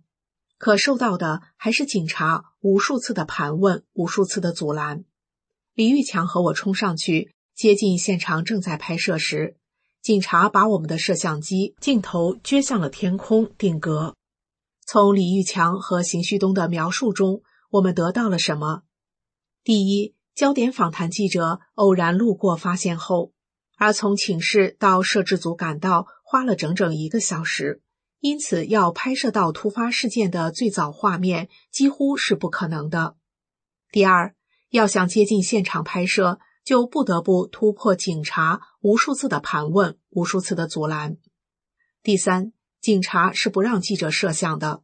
[0.57, 5.03] 可受到的还是警察无数次的盘问，无数次的阻拦。”
[5.75, 9.57] 李玉强和我冲上去接近现场，正在拍摄时，
[10.01, 14.15] 警察把我们的摄像机镜头撅向了天空定格。
[14.86, 18.83] 从李玉强和邢旭东的描述中，我们得到了什么？
[19.63, 23.33] 第一，焦点访谈记者偶然路过发现后，
[23.75, 27.81] 而从寝室到摄制组赶到花了整整一个小时，
[28.19, 33.15] 因此要拍摄到突发事件的最早画面几乎是不可能的。
[33.91, 34.34] 第二。
[34.69, 41.15] 要想接近现场拍摄，就不得不突破警察无数次的盘问、无数次的阻拦。
[42.03, 42.51] 第三，
[42.82, 44.84] 警察是不让记者摄像的，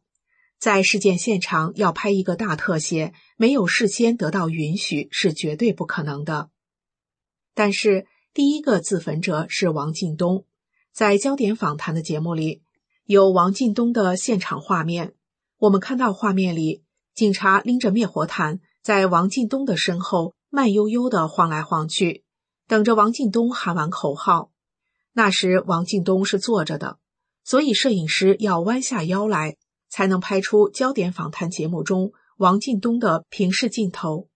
[0.58, 6.48] 在事件现场要拍一个大特写，没有事先得到允许是绝对不可能的。
[7.52, 10.46] 但是，第一个自焚者是王进东，
[10.94, 12.62] 在焦点访谈的节目里
[13.06, 15.12] 有王进东的现场画面，
[15.58, 18.60] 我们看到画面里警察拎着灭火毯。
[18.82, 22.22] 在王进东的身后，慢悠悠的晃来晃去，
[22.66, 24.50] 等着王进东喊完口号。
[25.12, 26.98] 那时王进东是坐着的，
[27.44, 29.56] 所以摄影师要弯下腰来，
[29.88, 34.28] 才能拍出焦点访谈节目中王进东的平视镜头。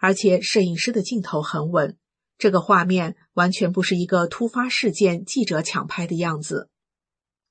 [0.00, 1.96] 而且摄影师的镜头很稳，
[2.38, 6.70] 这个画面完全不是一个突发事件记者抢拍的样子。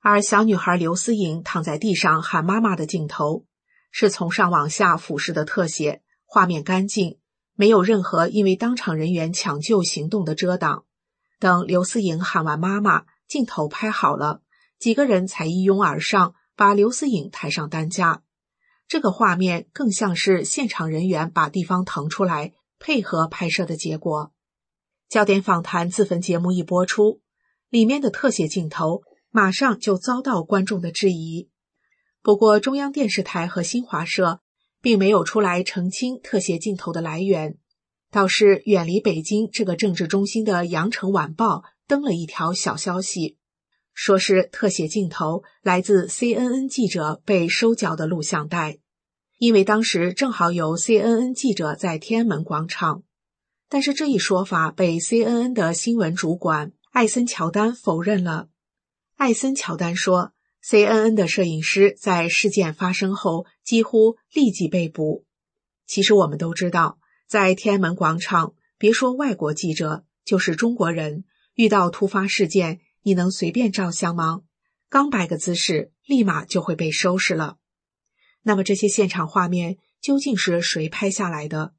[0.03, 3.45] 而小女孩刘思颖躺在地上喊妈妈的镜头，
[3.91, 6.01] 是从上往下俯视的特写。
[6.25, 7.19] 画面干净，
[7.55, 10.85] 没有任何因为当场人员抢救行动的遮挡。
[11.39, 14.41] 等刘思颖喊完“妈妈”，镜头拍好了，
[14.79, 18.23] 几个人才一拥而上，把刘思颖抬上担架。
[18.87, 24.31] 这个画面更像是现场人员把地方腾出来配合拍摄的结果。
[25.09, 27.19] 焦点访谈自焚节目一播出，
[27.69, 31.49] 里面的特写镜头马上就遭到观众的质疑。
[32.21, 34.41] 不过，中央电视台和新华社。
[34.83, 37.57] 并没有出来澄清特写镜头的来源，
[38.09, 43.37] 倒是远离北京这个政治中心的《羊城晚报》登了一条小消息，
[43.93, 48.79] 说是特写镜头来自 CNN 记者被收缴的录像带，
[49.37, 53.03] 因为当时正好有 CNN 记者在天安门广场。
[53.69, 58.49] 但是这一说法被 CNN 的新闻主管艾森乔丹否认了。
[59.21, 60.33] 艾森乔丹说。
[60.63, 65.25] CNN 的摄影师在事件发生后几乎立即被捕。
[65.85, 74.41] 其实我们都知道，在天安门广场，别说外国记者，就是中国人，遇到突发事件，你能随便照相吗？
[74.89, 77.57] 刚摆个姿势，立马就会被收拾了。
[78.41, 81.75] 那么这些现场画面究竟是谁拍下来的？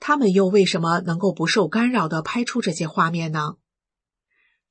[0.00, 3.54] 他们又为什么能够不受干扰的拍出这些画面呢？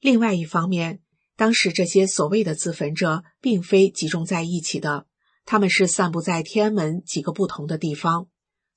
[0.02, 1.02] 另外一方面。
[1.42, 5.08] 当时这些所谓的自焚者并非集中在一起的，
[5.44, 8.28] 他们是散布在天安门几个不同的地方，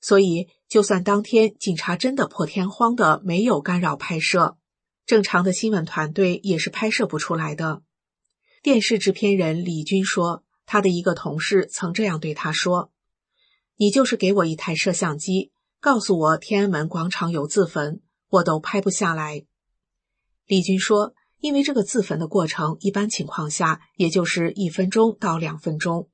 [0.01, 4.57] 所以就算当天警察真的破天荒的没有干扰拍摄，
[5.05, 7.83] 正常的新闻团队也是拍摄不出来的。
[8.63, 12.91] 电视制片人李军说，他的一个同事曾这样对他说
[13.77, 19.45] ：“你就是给我一台摄像机，告诉我天安门广场有自焚，我都拍不下来。”
[20.47, 21.13] 李军说。
[21.45, 26.09] 因为这个自焚的过程，一般情况下也就是一分钟到两分钟。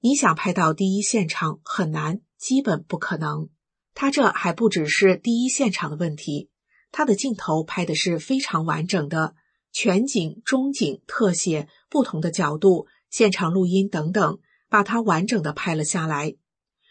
[0.00, 3.48] 你想拍到第一现场很难，基本不可能。
[3.94, 6.50] 他这还不只是第一现场的问题，
[6.92, 9.34] 他的镜头拍的是非常完整的，
[9.72, 16.34] 全景、中景、特写、不同的角度、现场录音等等，把它完整的拍了下来。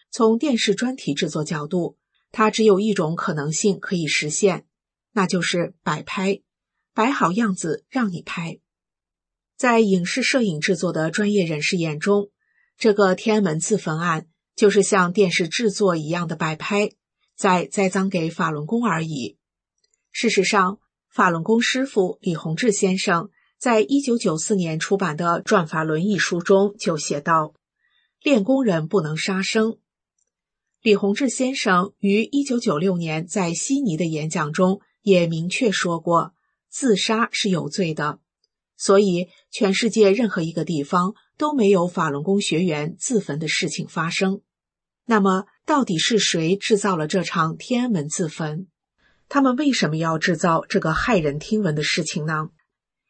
[0.10, 2.00] 从电视专题制作角度，
[2.32, 4.66] 它只有一种可能性可以实现，
[5.12, 6.42] 那就是摆拍。
[6.94, 8.60] 摆好样子让你拍，
[9.58, 12.30] 在影视摄影制作的专业人士眼中，
[12.78, 16.92] 这个天安门自焚案就是像电视制作一样的摆拍，
[17.36, 19.40] 在栽赃给法轮功而已。
[20.12, 20.78] 事实上，
[21.10, 27.56] 法轮功师傅李洪志先生在一九九四年出版的《转法轮》一书中就写道
[28.22, 29.80] ：“练功人不能杀生。”
[30.84, 36.36] 李洪志先生于一九九六年在悉尼的演讲中也明确说过。
[36.74, 38.18] 自杀是有罪的，
[38.76, 44.42] 所以全世界任何一个地方都没有法轮功学员自焚的事情发生。
[45.06, 48.66] 那么，到底是谁制造了这场天安门自焚？
[49.30, 52.50] 他们为什么要制造这个骇人听闻的事情呢？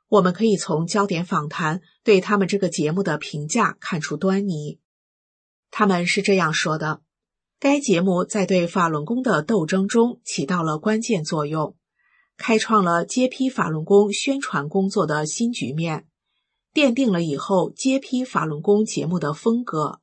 [0.09, 4.79] 我们可以从焦点访谈对他们这个节目的评价看出端倪。
[5.71, 7.01] 他们是这样说的：
[7.61, 11.77] 该节目在对法轮功的斗争中起到了关键作用，
[12.37, 16.07] 开创了揭批法轮功宣传工作的新局面，
[16.73, 20.01] 奠定了以后揭批法轮功节目的风格，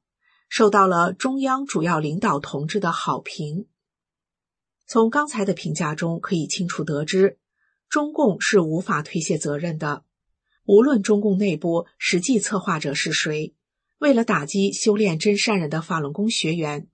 [0.49, 3.67] 受到了中央主要领导同志的好评。
[4.87, 7.39] 从刚才的评价中可以清楚得知。
[7.89, 10.05] 中共是无法推卸责任的，
[10.65, 13.57] 无论中共内部实际策划者是谁，
[13.99, 16.87] 为了打击修炼真善人的法轮功学员，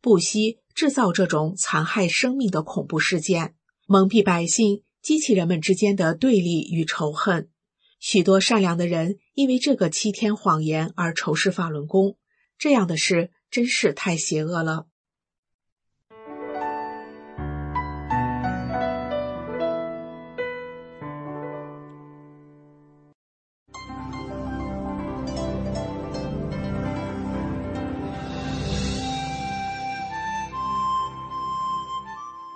[0.00, 3.54] 不惜制造这种残害生命的恐怖事件，
[3.86, 7.48] 蒙蔽百姓，激起人们之间的对立与仇恨。
[7.98, 12.16] 许多善良的人因为这个欺天谎言而仇视法轮功，
[12.58, 14.86] 这样的事真是太邪恶了。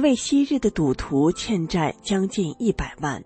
[0.00, 3.22] 一位昔日的赌徒欠债将近一百万，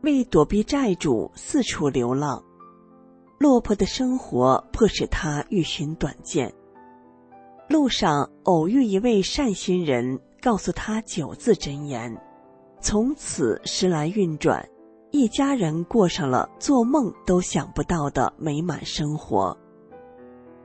[0.00, 2.42] 为躲避债主四处流浪，
[3.38, 6.50] 落魄的生活迫使他欲寻短见。
[7.68, 12.18] 路上偶遇一位善心人，告诉他九字真言，
[12.80, 14.66] 从此时来运转，
[15.10, 19.54] 一家人过上了做梦都想不到的美满生活。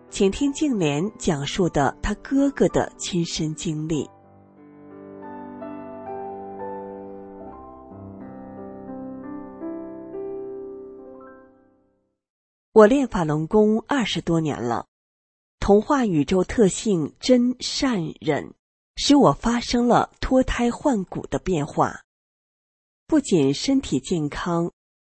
[0.09, 4.09] 请听静莲讲述的他哥哥的亲身经历。
[12.73, 14.87] 我练法轮功二十多年了，
[15.59, 18.53] 童话宇宙特性真善忍，
[18.95, 22.05] 使我发生了脱胎换骨的变化。
[23.07, 24.71] 不仅身体健康，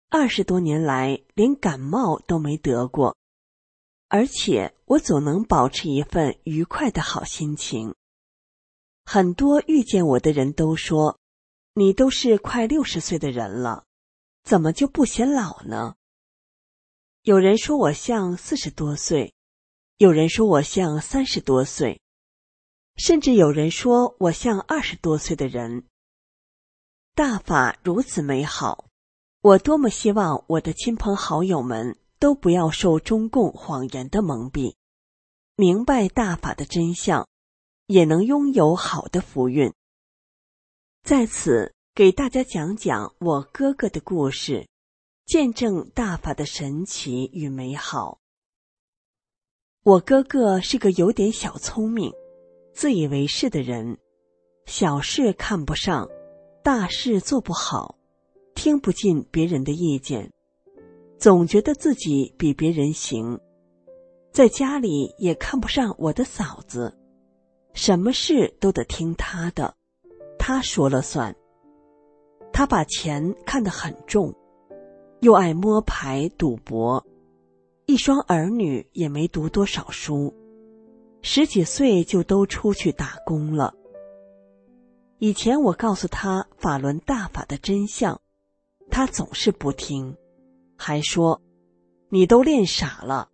[0.08, 3.16] 二十多年来连感冒都没得过，
[4.06, 7.92] 而且我总能保持一份愉快的好心情。
[9.04, 11.18] 很多遇见我的人都说
[11.74, 13.82] ：“你都是快六十岁的人了，
[14.44, 15.96] 怎么就不显老呢？”
[17.28, 19.34] 有人说我像四十多岁，
[19.98, 22.00] 有人说我像三十多岁，
[22.96, 25.84] 甚至有人说我像二十多岁的人。
[27.14, 28.86] 大法如此美好，
[29.42, 34.74] 我多么希望我的亲朋好友们都不要受中共谎言的蒙蔽，
[35.54, 37.28] 明白大法的真相，
[37.88, 39.70] 也能拥有好的福运。
[41.02, 44.66] 在此给大家讲讲我哥哥的故事。
[45.28, 48.18] 见证大法的神奇与美好。
[49.82, 52.10] 我哥哥是个有点小聪明、
[52.72, 53.98] 自以为是的人，
[54.64, 56.08] 小事看不上，
[56.64, 57.98] 大事做不好，
[58.54, 60.32] 听不进别人的意见，
[61.18, 63.38] 总觉得自己比别人行。
[64.32, 66.96] 在家里也看不上我的嫂子，
[67.74, 69.76] 什么事都得听他的，
[70.38, 71.36] 他说了算。
[72.50, 74.34] 他把钱看得很重。
[75.20, 77.04] 又爱摸牌赌博，
[77.86, 80.32] 一双儿女也没读多少书，
[81.22, 83.74] 十几岁就都出去打工了。
[85.18, 88.20] 以前我告诉他法轮大法的真相，
[88.90, 90.16] 他总是不听，
[90.76, 91.42] 还说
[92.10, 93.28] ：“你都练傻了，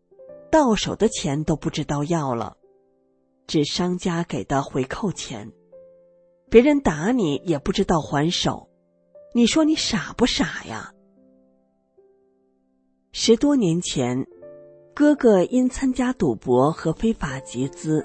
[0.50, 2.56] 到手的钱都不知道要了，
[3.46, 5.52] 指商家给的回扣钱，
[6.48, 8.70] 别人打你也不知道还手，
[9.34, 10.92] 你说你傻不傻呀？”
[13.16, 14.26] 十多年前，
[14.92, 18.04] 哥哥因参加赌博和非法集资，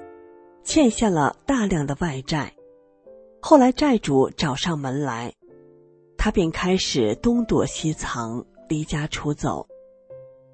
[0.63, 2.53] 欠下了大量的外债。
[3.41, 5.33] 后来债主找上门来，
[6.15, 9.67] 他便开始东躲西藏，离家出走。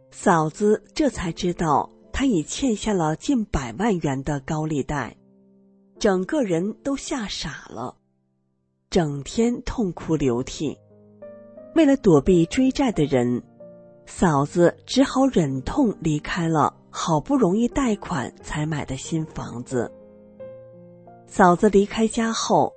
[0.09, 5.17] 嫂子这才知道他已欠下了近百万元的高利贷，
[5.99, 7.97] 整个人都吓傻了，
[8.89, 10.77] 整天痛哭流涕。
[11.75, 13.43] 为了躲避追债的人。
[14.05, 19.91] 嫂子只好忍痛离开了好不容易贷款才买的新房子。
[21.25, 22.71] 嫂子离开家后，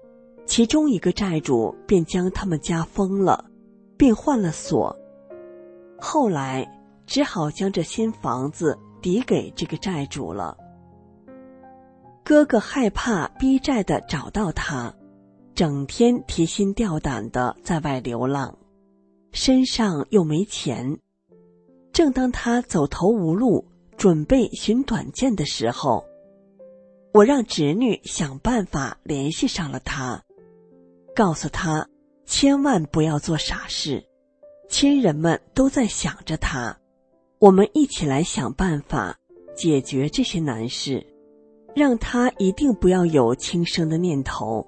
[0.46, 3.44] 其中一个债主便将他们家封了，
[3.96, 4.94] 并换了锁。
[6.00, 6.66] 后来
[7.06, 10.56] 只好将这新房子抵给这个债主了。
[12.24, 14.92] 哥哥害怕逼债的找到他，
[15.54, 18.56] 整天提心吊胆的在外流浪，
[19.32, 20.98] 身上又没钱。
[21.93, 23.66] 正当他走投无路，
[23.97, 26.05] 准备寻短见的时候，
[27.12, 30.22] 我让侄女想办法联系上了他，
[31.16, 31.89] 告诉他
[32.24, 34.05] 千万不要做傻事，
[34.68, 36.78] 亲人们都在想着他，
[37.41, 39.18] 我们一起来想办法
[39.57, 41.05] 解决这些难事，
[41.74, 44.64] 让他一定不要有轻生的念头，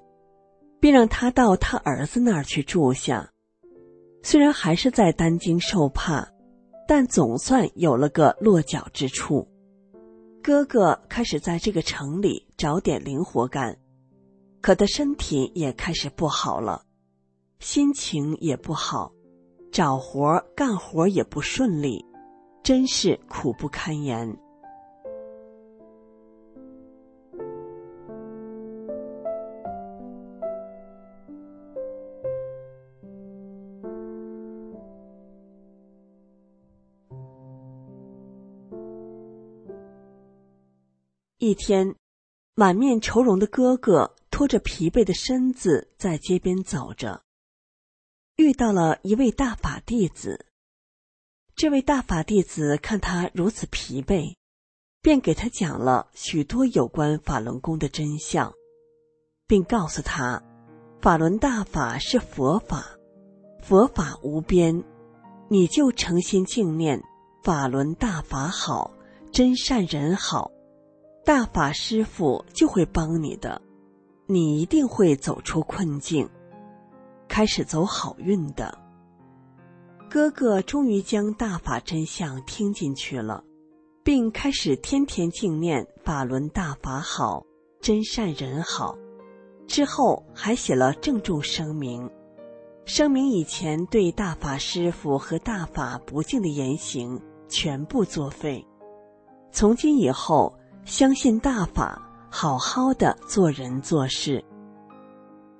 [0.81, 3.31] 并让他到他儿子那儿去住下，
[4.23, 6.27] 虽然还是在担惊受怕。
[6.87, 9.47] 但总算有了个落脚之处，
[10.43, 13.77] 哥哥开始在这个城里找点零活干，
[14.61, 16.83] 可他身体也开始不好了，
[17.59, 19.11] 心情也不好，
[19.71, 22.03] 找活干活也不顺利，
[22.63, 24.37] 真是苦不堪言。
[41.43, 41.95] 一天，
[42.53, 47.23] 满面愁容的哥哥拖着疲惫的身子在街边走着，
[48.35, 50.45] 遇到了一位大法弟子。
[51.55, 54.35] 这位大法弟子看他如此疲惫，
[55.01, 58.53] 便给他讲了许多有关法轮功的真相，
[59.47, 60.43] 并告诉他，
[61.01, 62.85] 法轮大法是佛法，
[63.63, 64.83] 佛法无边，
[65.49, 67.01] 你就诚心敬念
[67.43, 68.93] 法轮大法好，
[69.31, 70.51] 真善人好。
[71.23, 73.61] 大法师傅就会帮你的，
[74.25, 76.27] 你一定会走出困境，
[77.27, 78.75] 开始走好运的。
[80.09, 83.43] 哥哥终于将大法真相听进去了，
[84.03, 87.45] 并开始天天敬念法轮大法好，
[87.79, 88.97] 真善人好。
[89.67, 92.09] 之后还写了郑重声明，
[92.83, 98.65] 声明以前对大法师傅和大法不敬的言行全部作废，
[99.51, 100.51] 从今以后。
[100.85, 104.43] 相信大法，好好的做人做事。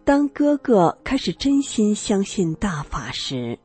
[0.03, 3.57] 当哥哥开始真心相信大法时，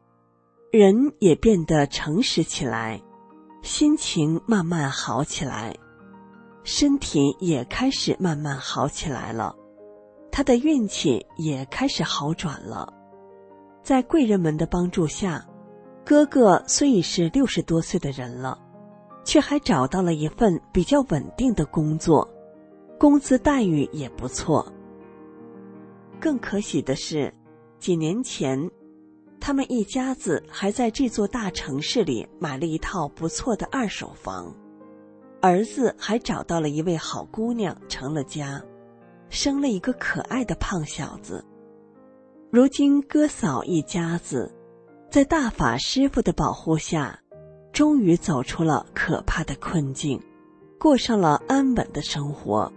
[0.70, 3.00] 人也变得诚实起来，
[3.62, 5.74] 心情慢慢好起来，
[6.62, 9.54] 身体也开始慢慢好起来了，
[10.30, 12.92] 他的运气也开始好转了。
[13.82, 15.44] 在贵人们的帮助下，
[16.04, 18.58] 哥哥虽已是六十多岁的人了。
[19.26, 22.26] 却还找到了一份比较稳定的工作，
[22.96, 24.72] 工资待遇也不错。
[26.20, 27.34] 更可喜的是，
[27.78, 28.70] 几年前，
[29.40, 34.54] 他们一家子还在这座大城市里买了一套不错的二手房，
[35.42, 38.62] 儿子还找到了一位好姑娘，成了家，
[39.28, 41.44] 生了一个可爱的胖小子。
[42.50, 44.54] 如今，哥嫂一家子，
[45.10, 47.18] 在大法师傅的保护下。
[47.76, 50.18] 终于走出了可怕的困境，
[50.80, 52.72] 过上了安稳的生活。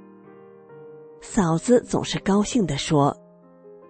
[1.22, 3.16] 嫂子总是高兴地说：“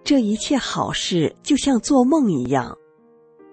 [0.04, 2.78] 这一切好事就像做梦一样，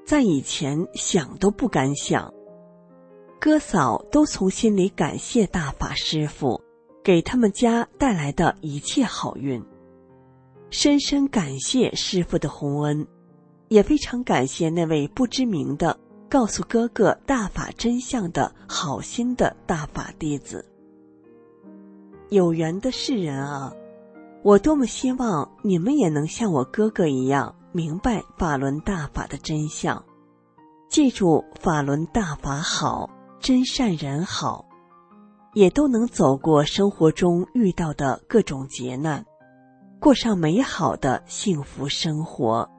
[0.05, 2.31] 在以前想都不敢想。”
[3.41, 6.61] 哥嫂都从心里感谢大法师傅
[7.03, 9.59] 给他们家带来的一切好运，
[10.69, 13.07] 深深感谢师傅的洪恩，
[13.69, 15.99] 也非常感谢那位不知名的。
[16.29, 20.65] 告诉哥哥大法真相的好心的大法弟子，
[22.29, 23.71] 有缘的世人啊，
[24.43, 30.03] 我多么希望你们也能像我哥哥一样明白法轮大法的真相，
[30.89, 33.09] 记住法轮大法好，
[33.39, 34.65] 真善人好，
[35.53, 39.25] 也都能走过生活中遇到的各种劫难，
[39.97, 42.69] 过上美好的幸福生活。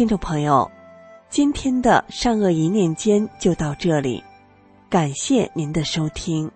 [0.00, 0.66] 听众朋友，
[1.28, 4.24] 今天的善恶一念间就到这里，
[4.88, 6.50] 感谢您的收听。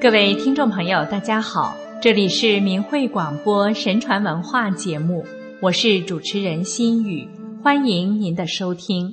[0.00, 5.24] 各位听众朋友，大家好，这里是明慧广播神传文化节目，
[5.60, 7.28] 我是主持人心雨，
[7.68, 9.12] 欢迎您的收听。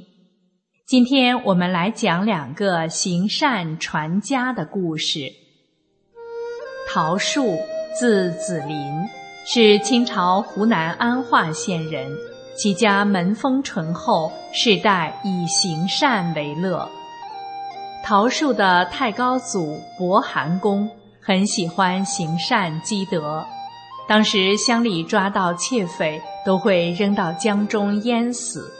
[0.87, 5.29] 今天我们来讲两个行善传家的故事。
[6.87, 7.57] 陶树，
[7.99, 9.09] 字子霖，
[9.45, 12.09] 是清朝湖南安化县人，
[12.57, 16.89] 其家门风淳厚，世代以行善为乐。
[18.05, 20.89] 陶树的太高祖伯寒公
[21.21, 23.45] 很喜欢行善积德，
[24.07, 28.71] 当时乡里抓到窃匪，都会扔到江中淹死。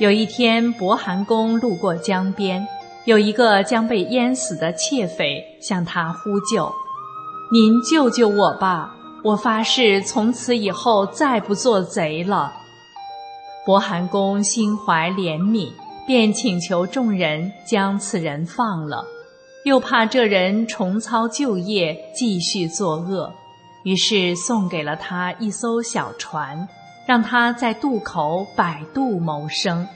[0.00, 2.66] 有一天，伯寒公路过江边，
[3.04, 6.72] 有一个将被淹死的窃匪向他呼救
[7.52, 8.94] ：“您救救我吧！
[9.24, 12.52] 我发誓从此以后再不做贼了。”
[13.66, 15.70] 伯寒公心怀怜悯。
[16.06, 19.04] 便请求众人将此人放了，
[19.66, 23.30] 又怕这人重操旧业，继续作恶，
[23.88, 26.68] 于是送给了他一艘小船，
[27.06, 29.88] 让他在渡口摆渡谋生。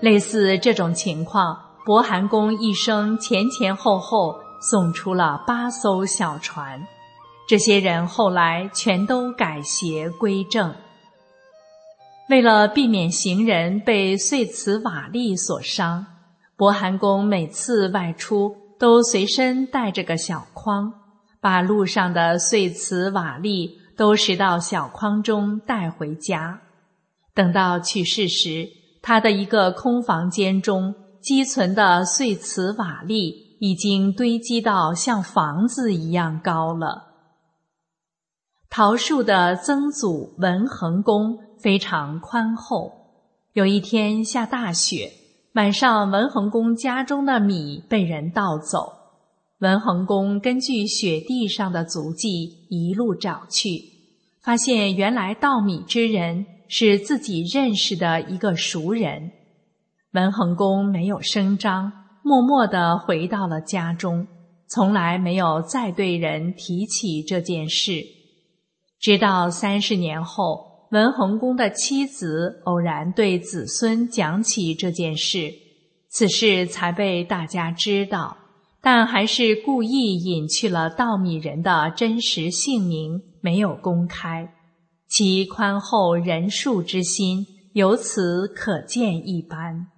[0.00, 6.84] 类似这种情况，伯寒公一生前前后后送出了八艘小船，
[7.46, 10.74] 这些人后来全都改邪归正。
[12.28, 16.04] 为了避免行人被碎瓷瓦砾所伤，
[16.56, 20.92] 伯寒公每次外出都随身带着个小筐，
[21.40, 26.60] 把路上的碎瓷瓦砾都拾到小筐中带回家。
[27.34, 28.68] 等到去世时，
[29.02, 37.04] 他的一个空房间中积存的碎瓷瓦砾已经堆积到像房子一样高了。
[38.68, 41.46] 陶树的曾祖文恒公。
[41.58, 42.92] 非常宽厚。
[43.54, 45.10] 有一天下大雪，
[45.54, 48.92] 晚上文恒公家中的米被人盗走。
[49.60, 53.82] 文恒公根据雪地上的足迹一路找去，
[54.42, 59.32] 发现原来盗米之人是自己认识的一个熟人。
[60.12, 61.92] 文恒公没有声张，
[62.22, 64.26] 默默地回到了家中，
[64.68, 68.04] 从来没有再对人提起这件事。
[69.00, 70.66] 直到三十年后。
[70.92, 75.52] 文恒公的妻子偶然对子孙讲起这件事，
[76.08, 78.36] 此事才被大家知道，
[78.88, 84.54] 但还是故意隐去了稻米人的真实姓名，没有公开。
[85.08, 89.88] 其宽厚仁恕之心，由此可见一斑。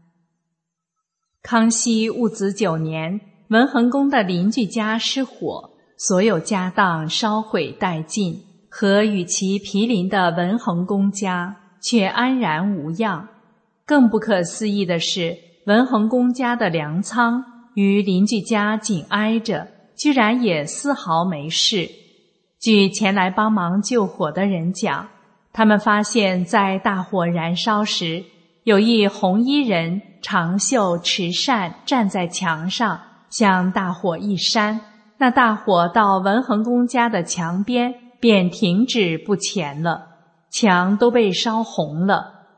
[1.42, 3.20] 康熙戊子九年，
[3.50, 5.68] 文恒公的邻居家失火，
[5.98, 8.42] 所有家当烧毁殆尽。
[8.70, 13.28] 和与其毗邻的文恒公家却安然无恙。
[13.84, 15.36] 更不可思议的是，
[15.66, 17.44] 文恒公家的粮仓
[17.78, 21.88] 与邻居家紧挨着，居然也丝毫没事。
[22.58, 25.08] 据前来帮忙救火的人讲，
[25.52, 28.24] 他们发现，在大火燃烧时，
[28.64, 33.00] 有一红衣人长袖持扇站在墙上，
[33.30, 34.80] 向大火一扇，
[35.18, 37.94] 那大火到文恒公家的墙边。
[38.20, 40.08] 便停止不前了，
[40.50, 42.48] 墙都被烧红了。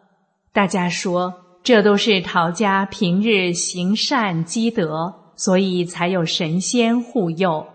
[0.54, 7.66] 大家说，这都是陶家平日行善积德，所以才有神仙护佑。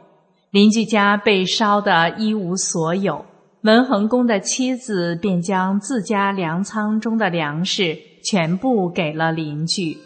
[0.51, 3.25] 邻居家被烧得一无所有，
[3.61, 9.97] 文恒公的妻子便将自家粮仓中的粮食全部给了邻居。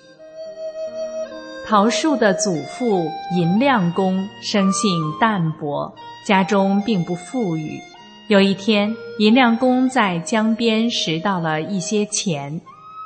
[1.67, 3.07] 陶树的祖父
[3.38, 5.93] 银亮公生性淡泊。
[6.25, 7.80] 家中并不富裕。
[8.27, 12.61] 有一天，银亮公在江边拾到了一些钱，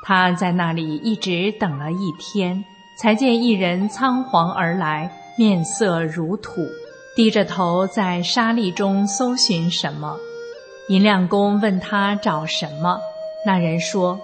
[0.05, 2.63] 他在那里一直等了一天，
[2.99, 6.61] 才见一人仓皇而来，面色如土，
[7.15, 10.17] 低着头在沙砾中搜寻什么。
[10.89, 12.99] 银亮公问他找什么，
[13.45, 14.19] 那人说：“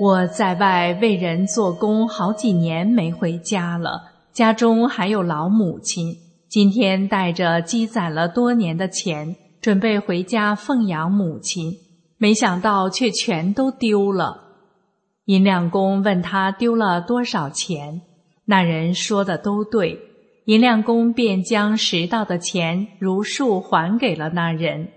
[0.00, 4.00] 我在外为人做工好几年没回家了，
[4.32, 6.16] 家中还有老母亲。”
[6.48, 11.74] 今天带着积攒了多年的钱，准备回家奉养母亲，
[12.16, 14.47] 没想到却全都丢了。
[15.28, 18.00] 银亮公问他丢了多少钱，
[18.46, 20.00] 那人说的都对，
[20.46, 24.88] 银亮公便将拾到的钱如数还给了那人。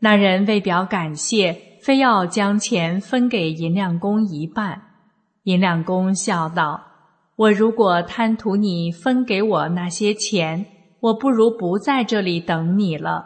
[0.00, 4.82] 那人为表感谢，非要将钱分给银亮公一半。
[5.44, 6.82] 银亮公笑道
[7.38, 10.66] ：“我如果贪图你分给我那些钱。”
[10.98, 13.24] 我不如不在这里等你了。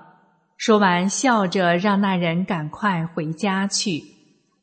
[0.59, 4.03] 说完，笑着让那人赶快回家去。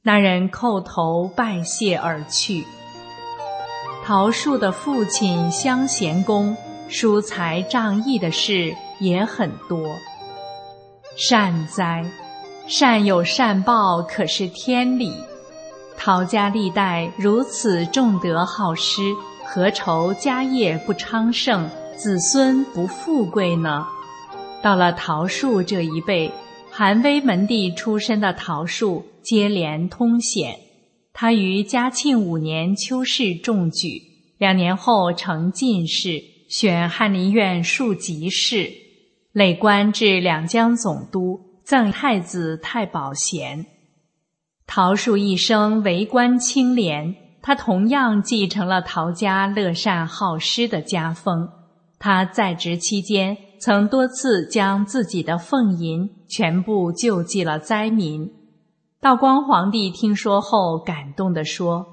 [0.07, 2.65] 那人叩头拜谢而去。
[4.05, 6.55] 桃树的父亲襄贤公
[6.87, 9.85] 疏财仗义的事也很多。
[11.17, 12.05] 善哉，
[12.69, 15.13] 善有善报，可是天理。
[15.97, 19.01] 陶家历代如此重德好施，
[19.43, 23.85] 何愁家业不昌盛，子孙不富贵呢？
[24.63, 26.31] 到了桃树这一辈，
[26.79, 30.59] 寒微门第出身的陶树接连通显。
[31.11, 33.99] 他于嘉庆五年秋试中举，
[34.37, 38.71] 两年后成进士，选翰林院庶吉士，
[39.31, 43.65] 累官至两江总督，赠太子太保衔。
[44.67, 51.49] 陶树一生为官清廉，他同样继承了陶家乐善好施的家风。
[51.97, 58.31] 他在职期间，曾多次将自己的俸银全部救济了灾民。
[58.99, 61.85] 道光皇帝听说后，感动地说：“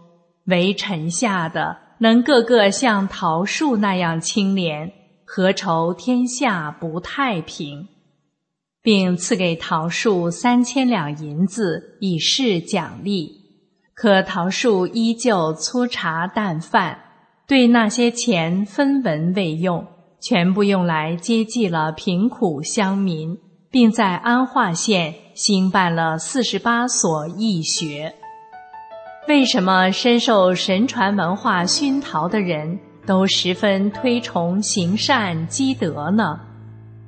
[0.46, 4.92] 为臣下的能个个像桃树那样清廉，
[5.24, 7.88] 何愁天下不太平？”
[8.82, 13.30] 并赐给桃树三千两银子以示奖励，
[13.94, 16.98] 可桃树依旧粗茶淡饭，
[17.46, 19.86] 对那些钱分文未用，
[20.26, 23.36] 全部用来接济了贫苦乡民，
[23.70, 28.14] 并在安化县兴办了四十八所义学。
[29.28, 36.40] 为什么深受神传文化熏陶的人都十分推崇行善积德呢？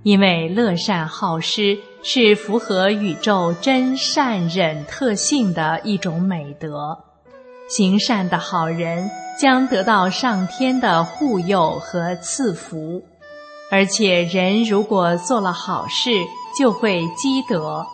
[0.03, 7.06] 因为乐善好施是符合宇宙真善忍特性的一种美德，
[7.69, 9.11] 行善的好人
[9.41, 13.03] 将得到上天的护佑和赐福，
[13.71, 16.11] 而且人如果做了好事，
[16.57, 17.85] 就会积德，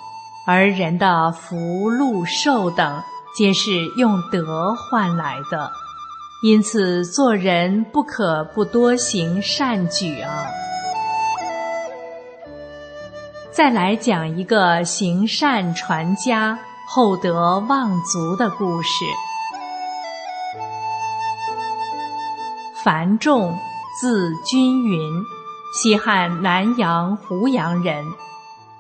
[0.47, 3.03] 而人的福禄寿等
[3.35, 5.73] 皆是用德换来的，
[6.45, 10.45] 因此做人不可不多行善举啊。
[13.51, 19.05] 再来讲一个行善传家、厚德望族的故事。
[22.85, 23.57] 樊仲，
[24.01, 24.99] 字君云，
[25.73, 28.05] 西汉南阳湖阳人。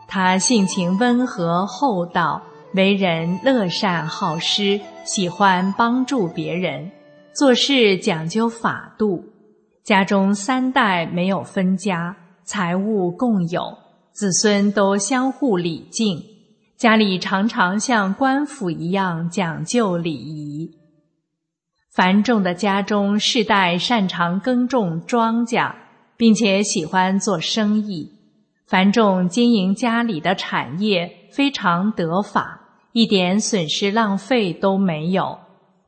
[0.09, 2.43] 他性情温和厚道，
[2.75, 6.91] 为人乐善好施，喜欢帮助别人，
[7.33, 9.25] 做事讲究法度。
[9.85, 13.79] 家中三代没有分家，财物共有。
[14.11, 16.21] 子孙都相互礼敬，
[16.77, 20.82] 家里常常像官府一样讲究礼仪。
[21.95, 25.74] 樊仲的家中世代擅长耕种庄稼，
[26.16, 28.11] 并且喜欢做生意。
[28.66, 32.59] 樊仲经营家里的产业非常得法，
[32.93, 35.38] 一点损失浪费都没有。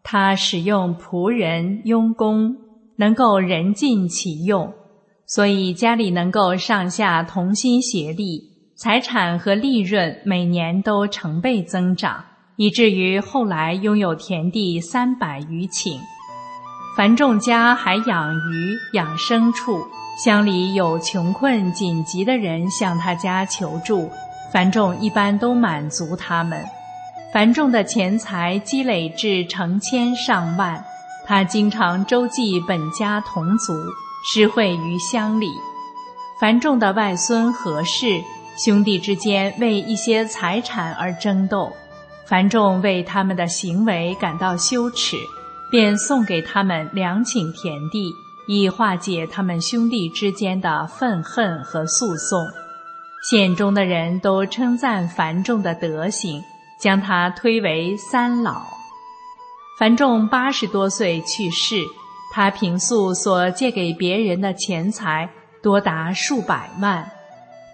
[0.03, 2.55] 他使用仆人佣工，
[2.97, 4.75] 能够人尽其用。
[5.25, 8.43] 所以家里能够上下同心协力，
[8.77, 12.23] 财产和利润每年都成倍增长，
[12.57, 15.99] 以至于后来拥有田地三百余顷。
[16.97, 19.85] 樊仲家还养鱼、养牲畜，
[20.25, 24.09] 乡里有穷困紧急的人向他家求助，
[24.53, 26.65] 樊仲一般都满足他们。
[27.33, 30.85] 樊仲的钱财积累至成千上万，
[31.27, 33.73] 他经常周济本家同族。
[34.33, 35.49] 施惠于乡里，
[36.41, 38.23] 樊仲的外孙何氏
[38.57, 41.71] 兄弟之间为一些财产而争斗，
[42.27, 45.17] 樊仲为他们的行为感到羞耻，
[45.71, 48.11] 便送给他们两顷田地，
[48.47, 52.47] 以化解他们兄弟之间的愤恨和诉讼。
[53.31, 56.43] 县中的人都称赞樊仲的德行，
[56.81, 58.63] 将他推为三老。
[59.79, 61.77] 樊仲八十多岁去世。
[62.33, 65.31] 他平素所借给别人的钱财
[65.63, 67.09] 多达数百万，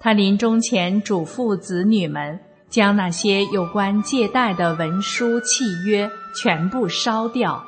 [0.01, 2.39] 他临终前嘱咐子女们
[2.71, 7.63] 将那些有关借贷的文书契约全部烧掉。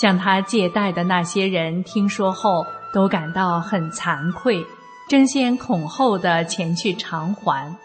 [0.00, 4.64] 向他借贷的那些人听说后都感到很惭愧，
[5.08, 7.76] 争先恐后的前去偿还。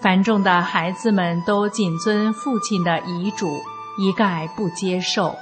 [0.00, 3.46] 樊仲的孩子们都谨遵父亲的遗嘱，
[3.98, 5.34] 一概不接受。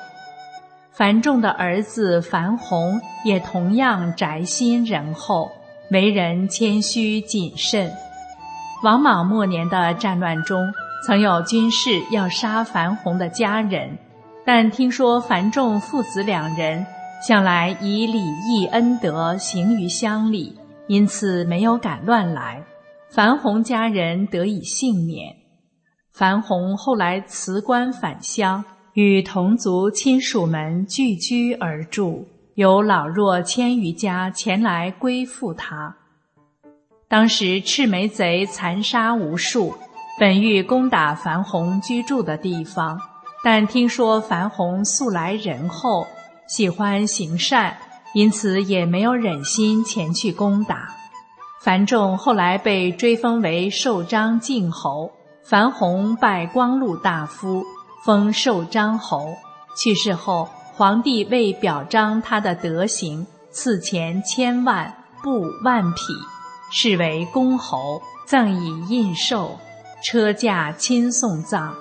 [0.93, 5.51] 樊仲的儿子樊宏也同样宅心仁厚，
[5.91, 7.91] 为人谦虚谨慎。
[8.85, 10.61] 王莽末年的战乱中，
[11.07, 13.97] 曾有军士要杀樊宏的家人，
[14.45, 16.85] 但听说樊仲父子两人
[17.27, 20.55] 向来以礼义恩德行于乡里，
[20.87, 22.63] 因此没有敢乱来，
[23.09, 25.35] 樊宏家人得以幸免。
[26.13, 28.63] 樊宏后来辞官返乡。
[28.93, 35.97] 与同族亲属们聚居而住，有老弱千余家前来归附他。
[37.15, 39.73] 当时赤眉贼残杀无数，
[40.19, 43.01] 本欲攻打樊洪居住的地方，
[43.45, 46.09] 但听说樊洪素来仁厚，
[46.49, 47.77] 喜欢行善，
[48.15, 50.89] 因此也没有忍心前去攻打。
[51.63, 55.13] 樊仲后来被追封为寿张靖侯，
[55.45, 57.65] 樊洪拜光禄大夫，
[58.05, 59.29] 封寿张侯。
[59.81, 64.93] 去世后，皇帝为表彰他的德行，赐钱千万，
[65.23, 66.13] 布万匹，
[66.77, 69.57] 视为公侯，赠以印绶，
[70.03, 71.73] 车驾亲送葬。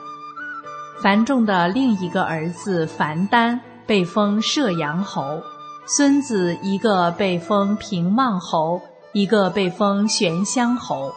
[1.02, 5.41] 樊仲的另一个儿子樊丹被封射阳侯，
[5.88, 8.80] 孙子一个被封平望侯。
[9.16, 11.14] 一个被封玄乡侯，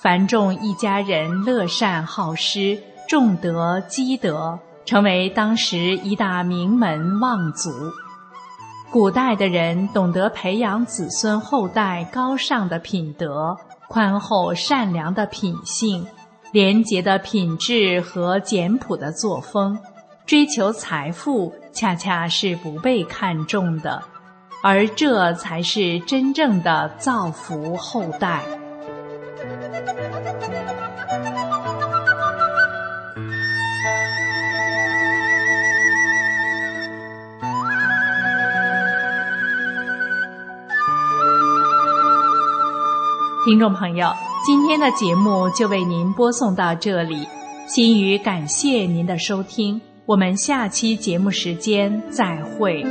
[0.00, 7.70] 樊仲一家人乐善好施，重德积德，成为当时一大名门望族。
[8.92, 13.56] 古代的人懂得培养子孙后代高尚的品德、
[13.88, 16.04] 宽厚善良的品性、
[16.50, 19.78] 廉洁的品质和简朴的作风，
[20.26, 24.02] 追求财富恰恰是不被看重的。
[24.60, 28.42] 而这才是真正的造福后代。
[43.42, 44.12] 听众朋友，
[44.44, 47.26] 今天的节目就为您播送到这里，
[47.66, 52.84] 心语感谢您的收听，我们下期节目时间再会。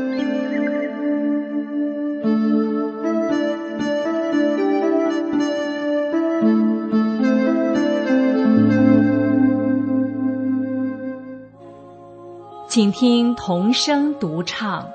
[12.67, 14.81] 请听童声独唱《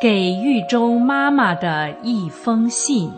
[0.00, 3.10] 给狱中妈妈的一封信》，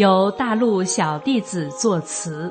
[0.00, 2.50] 由大陆小弟子作词。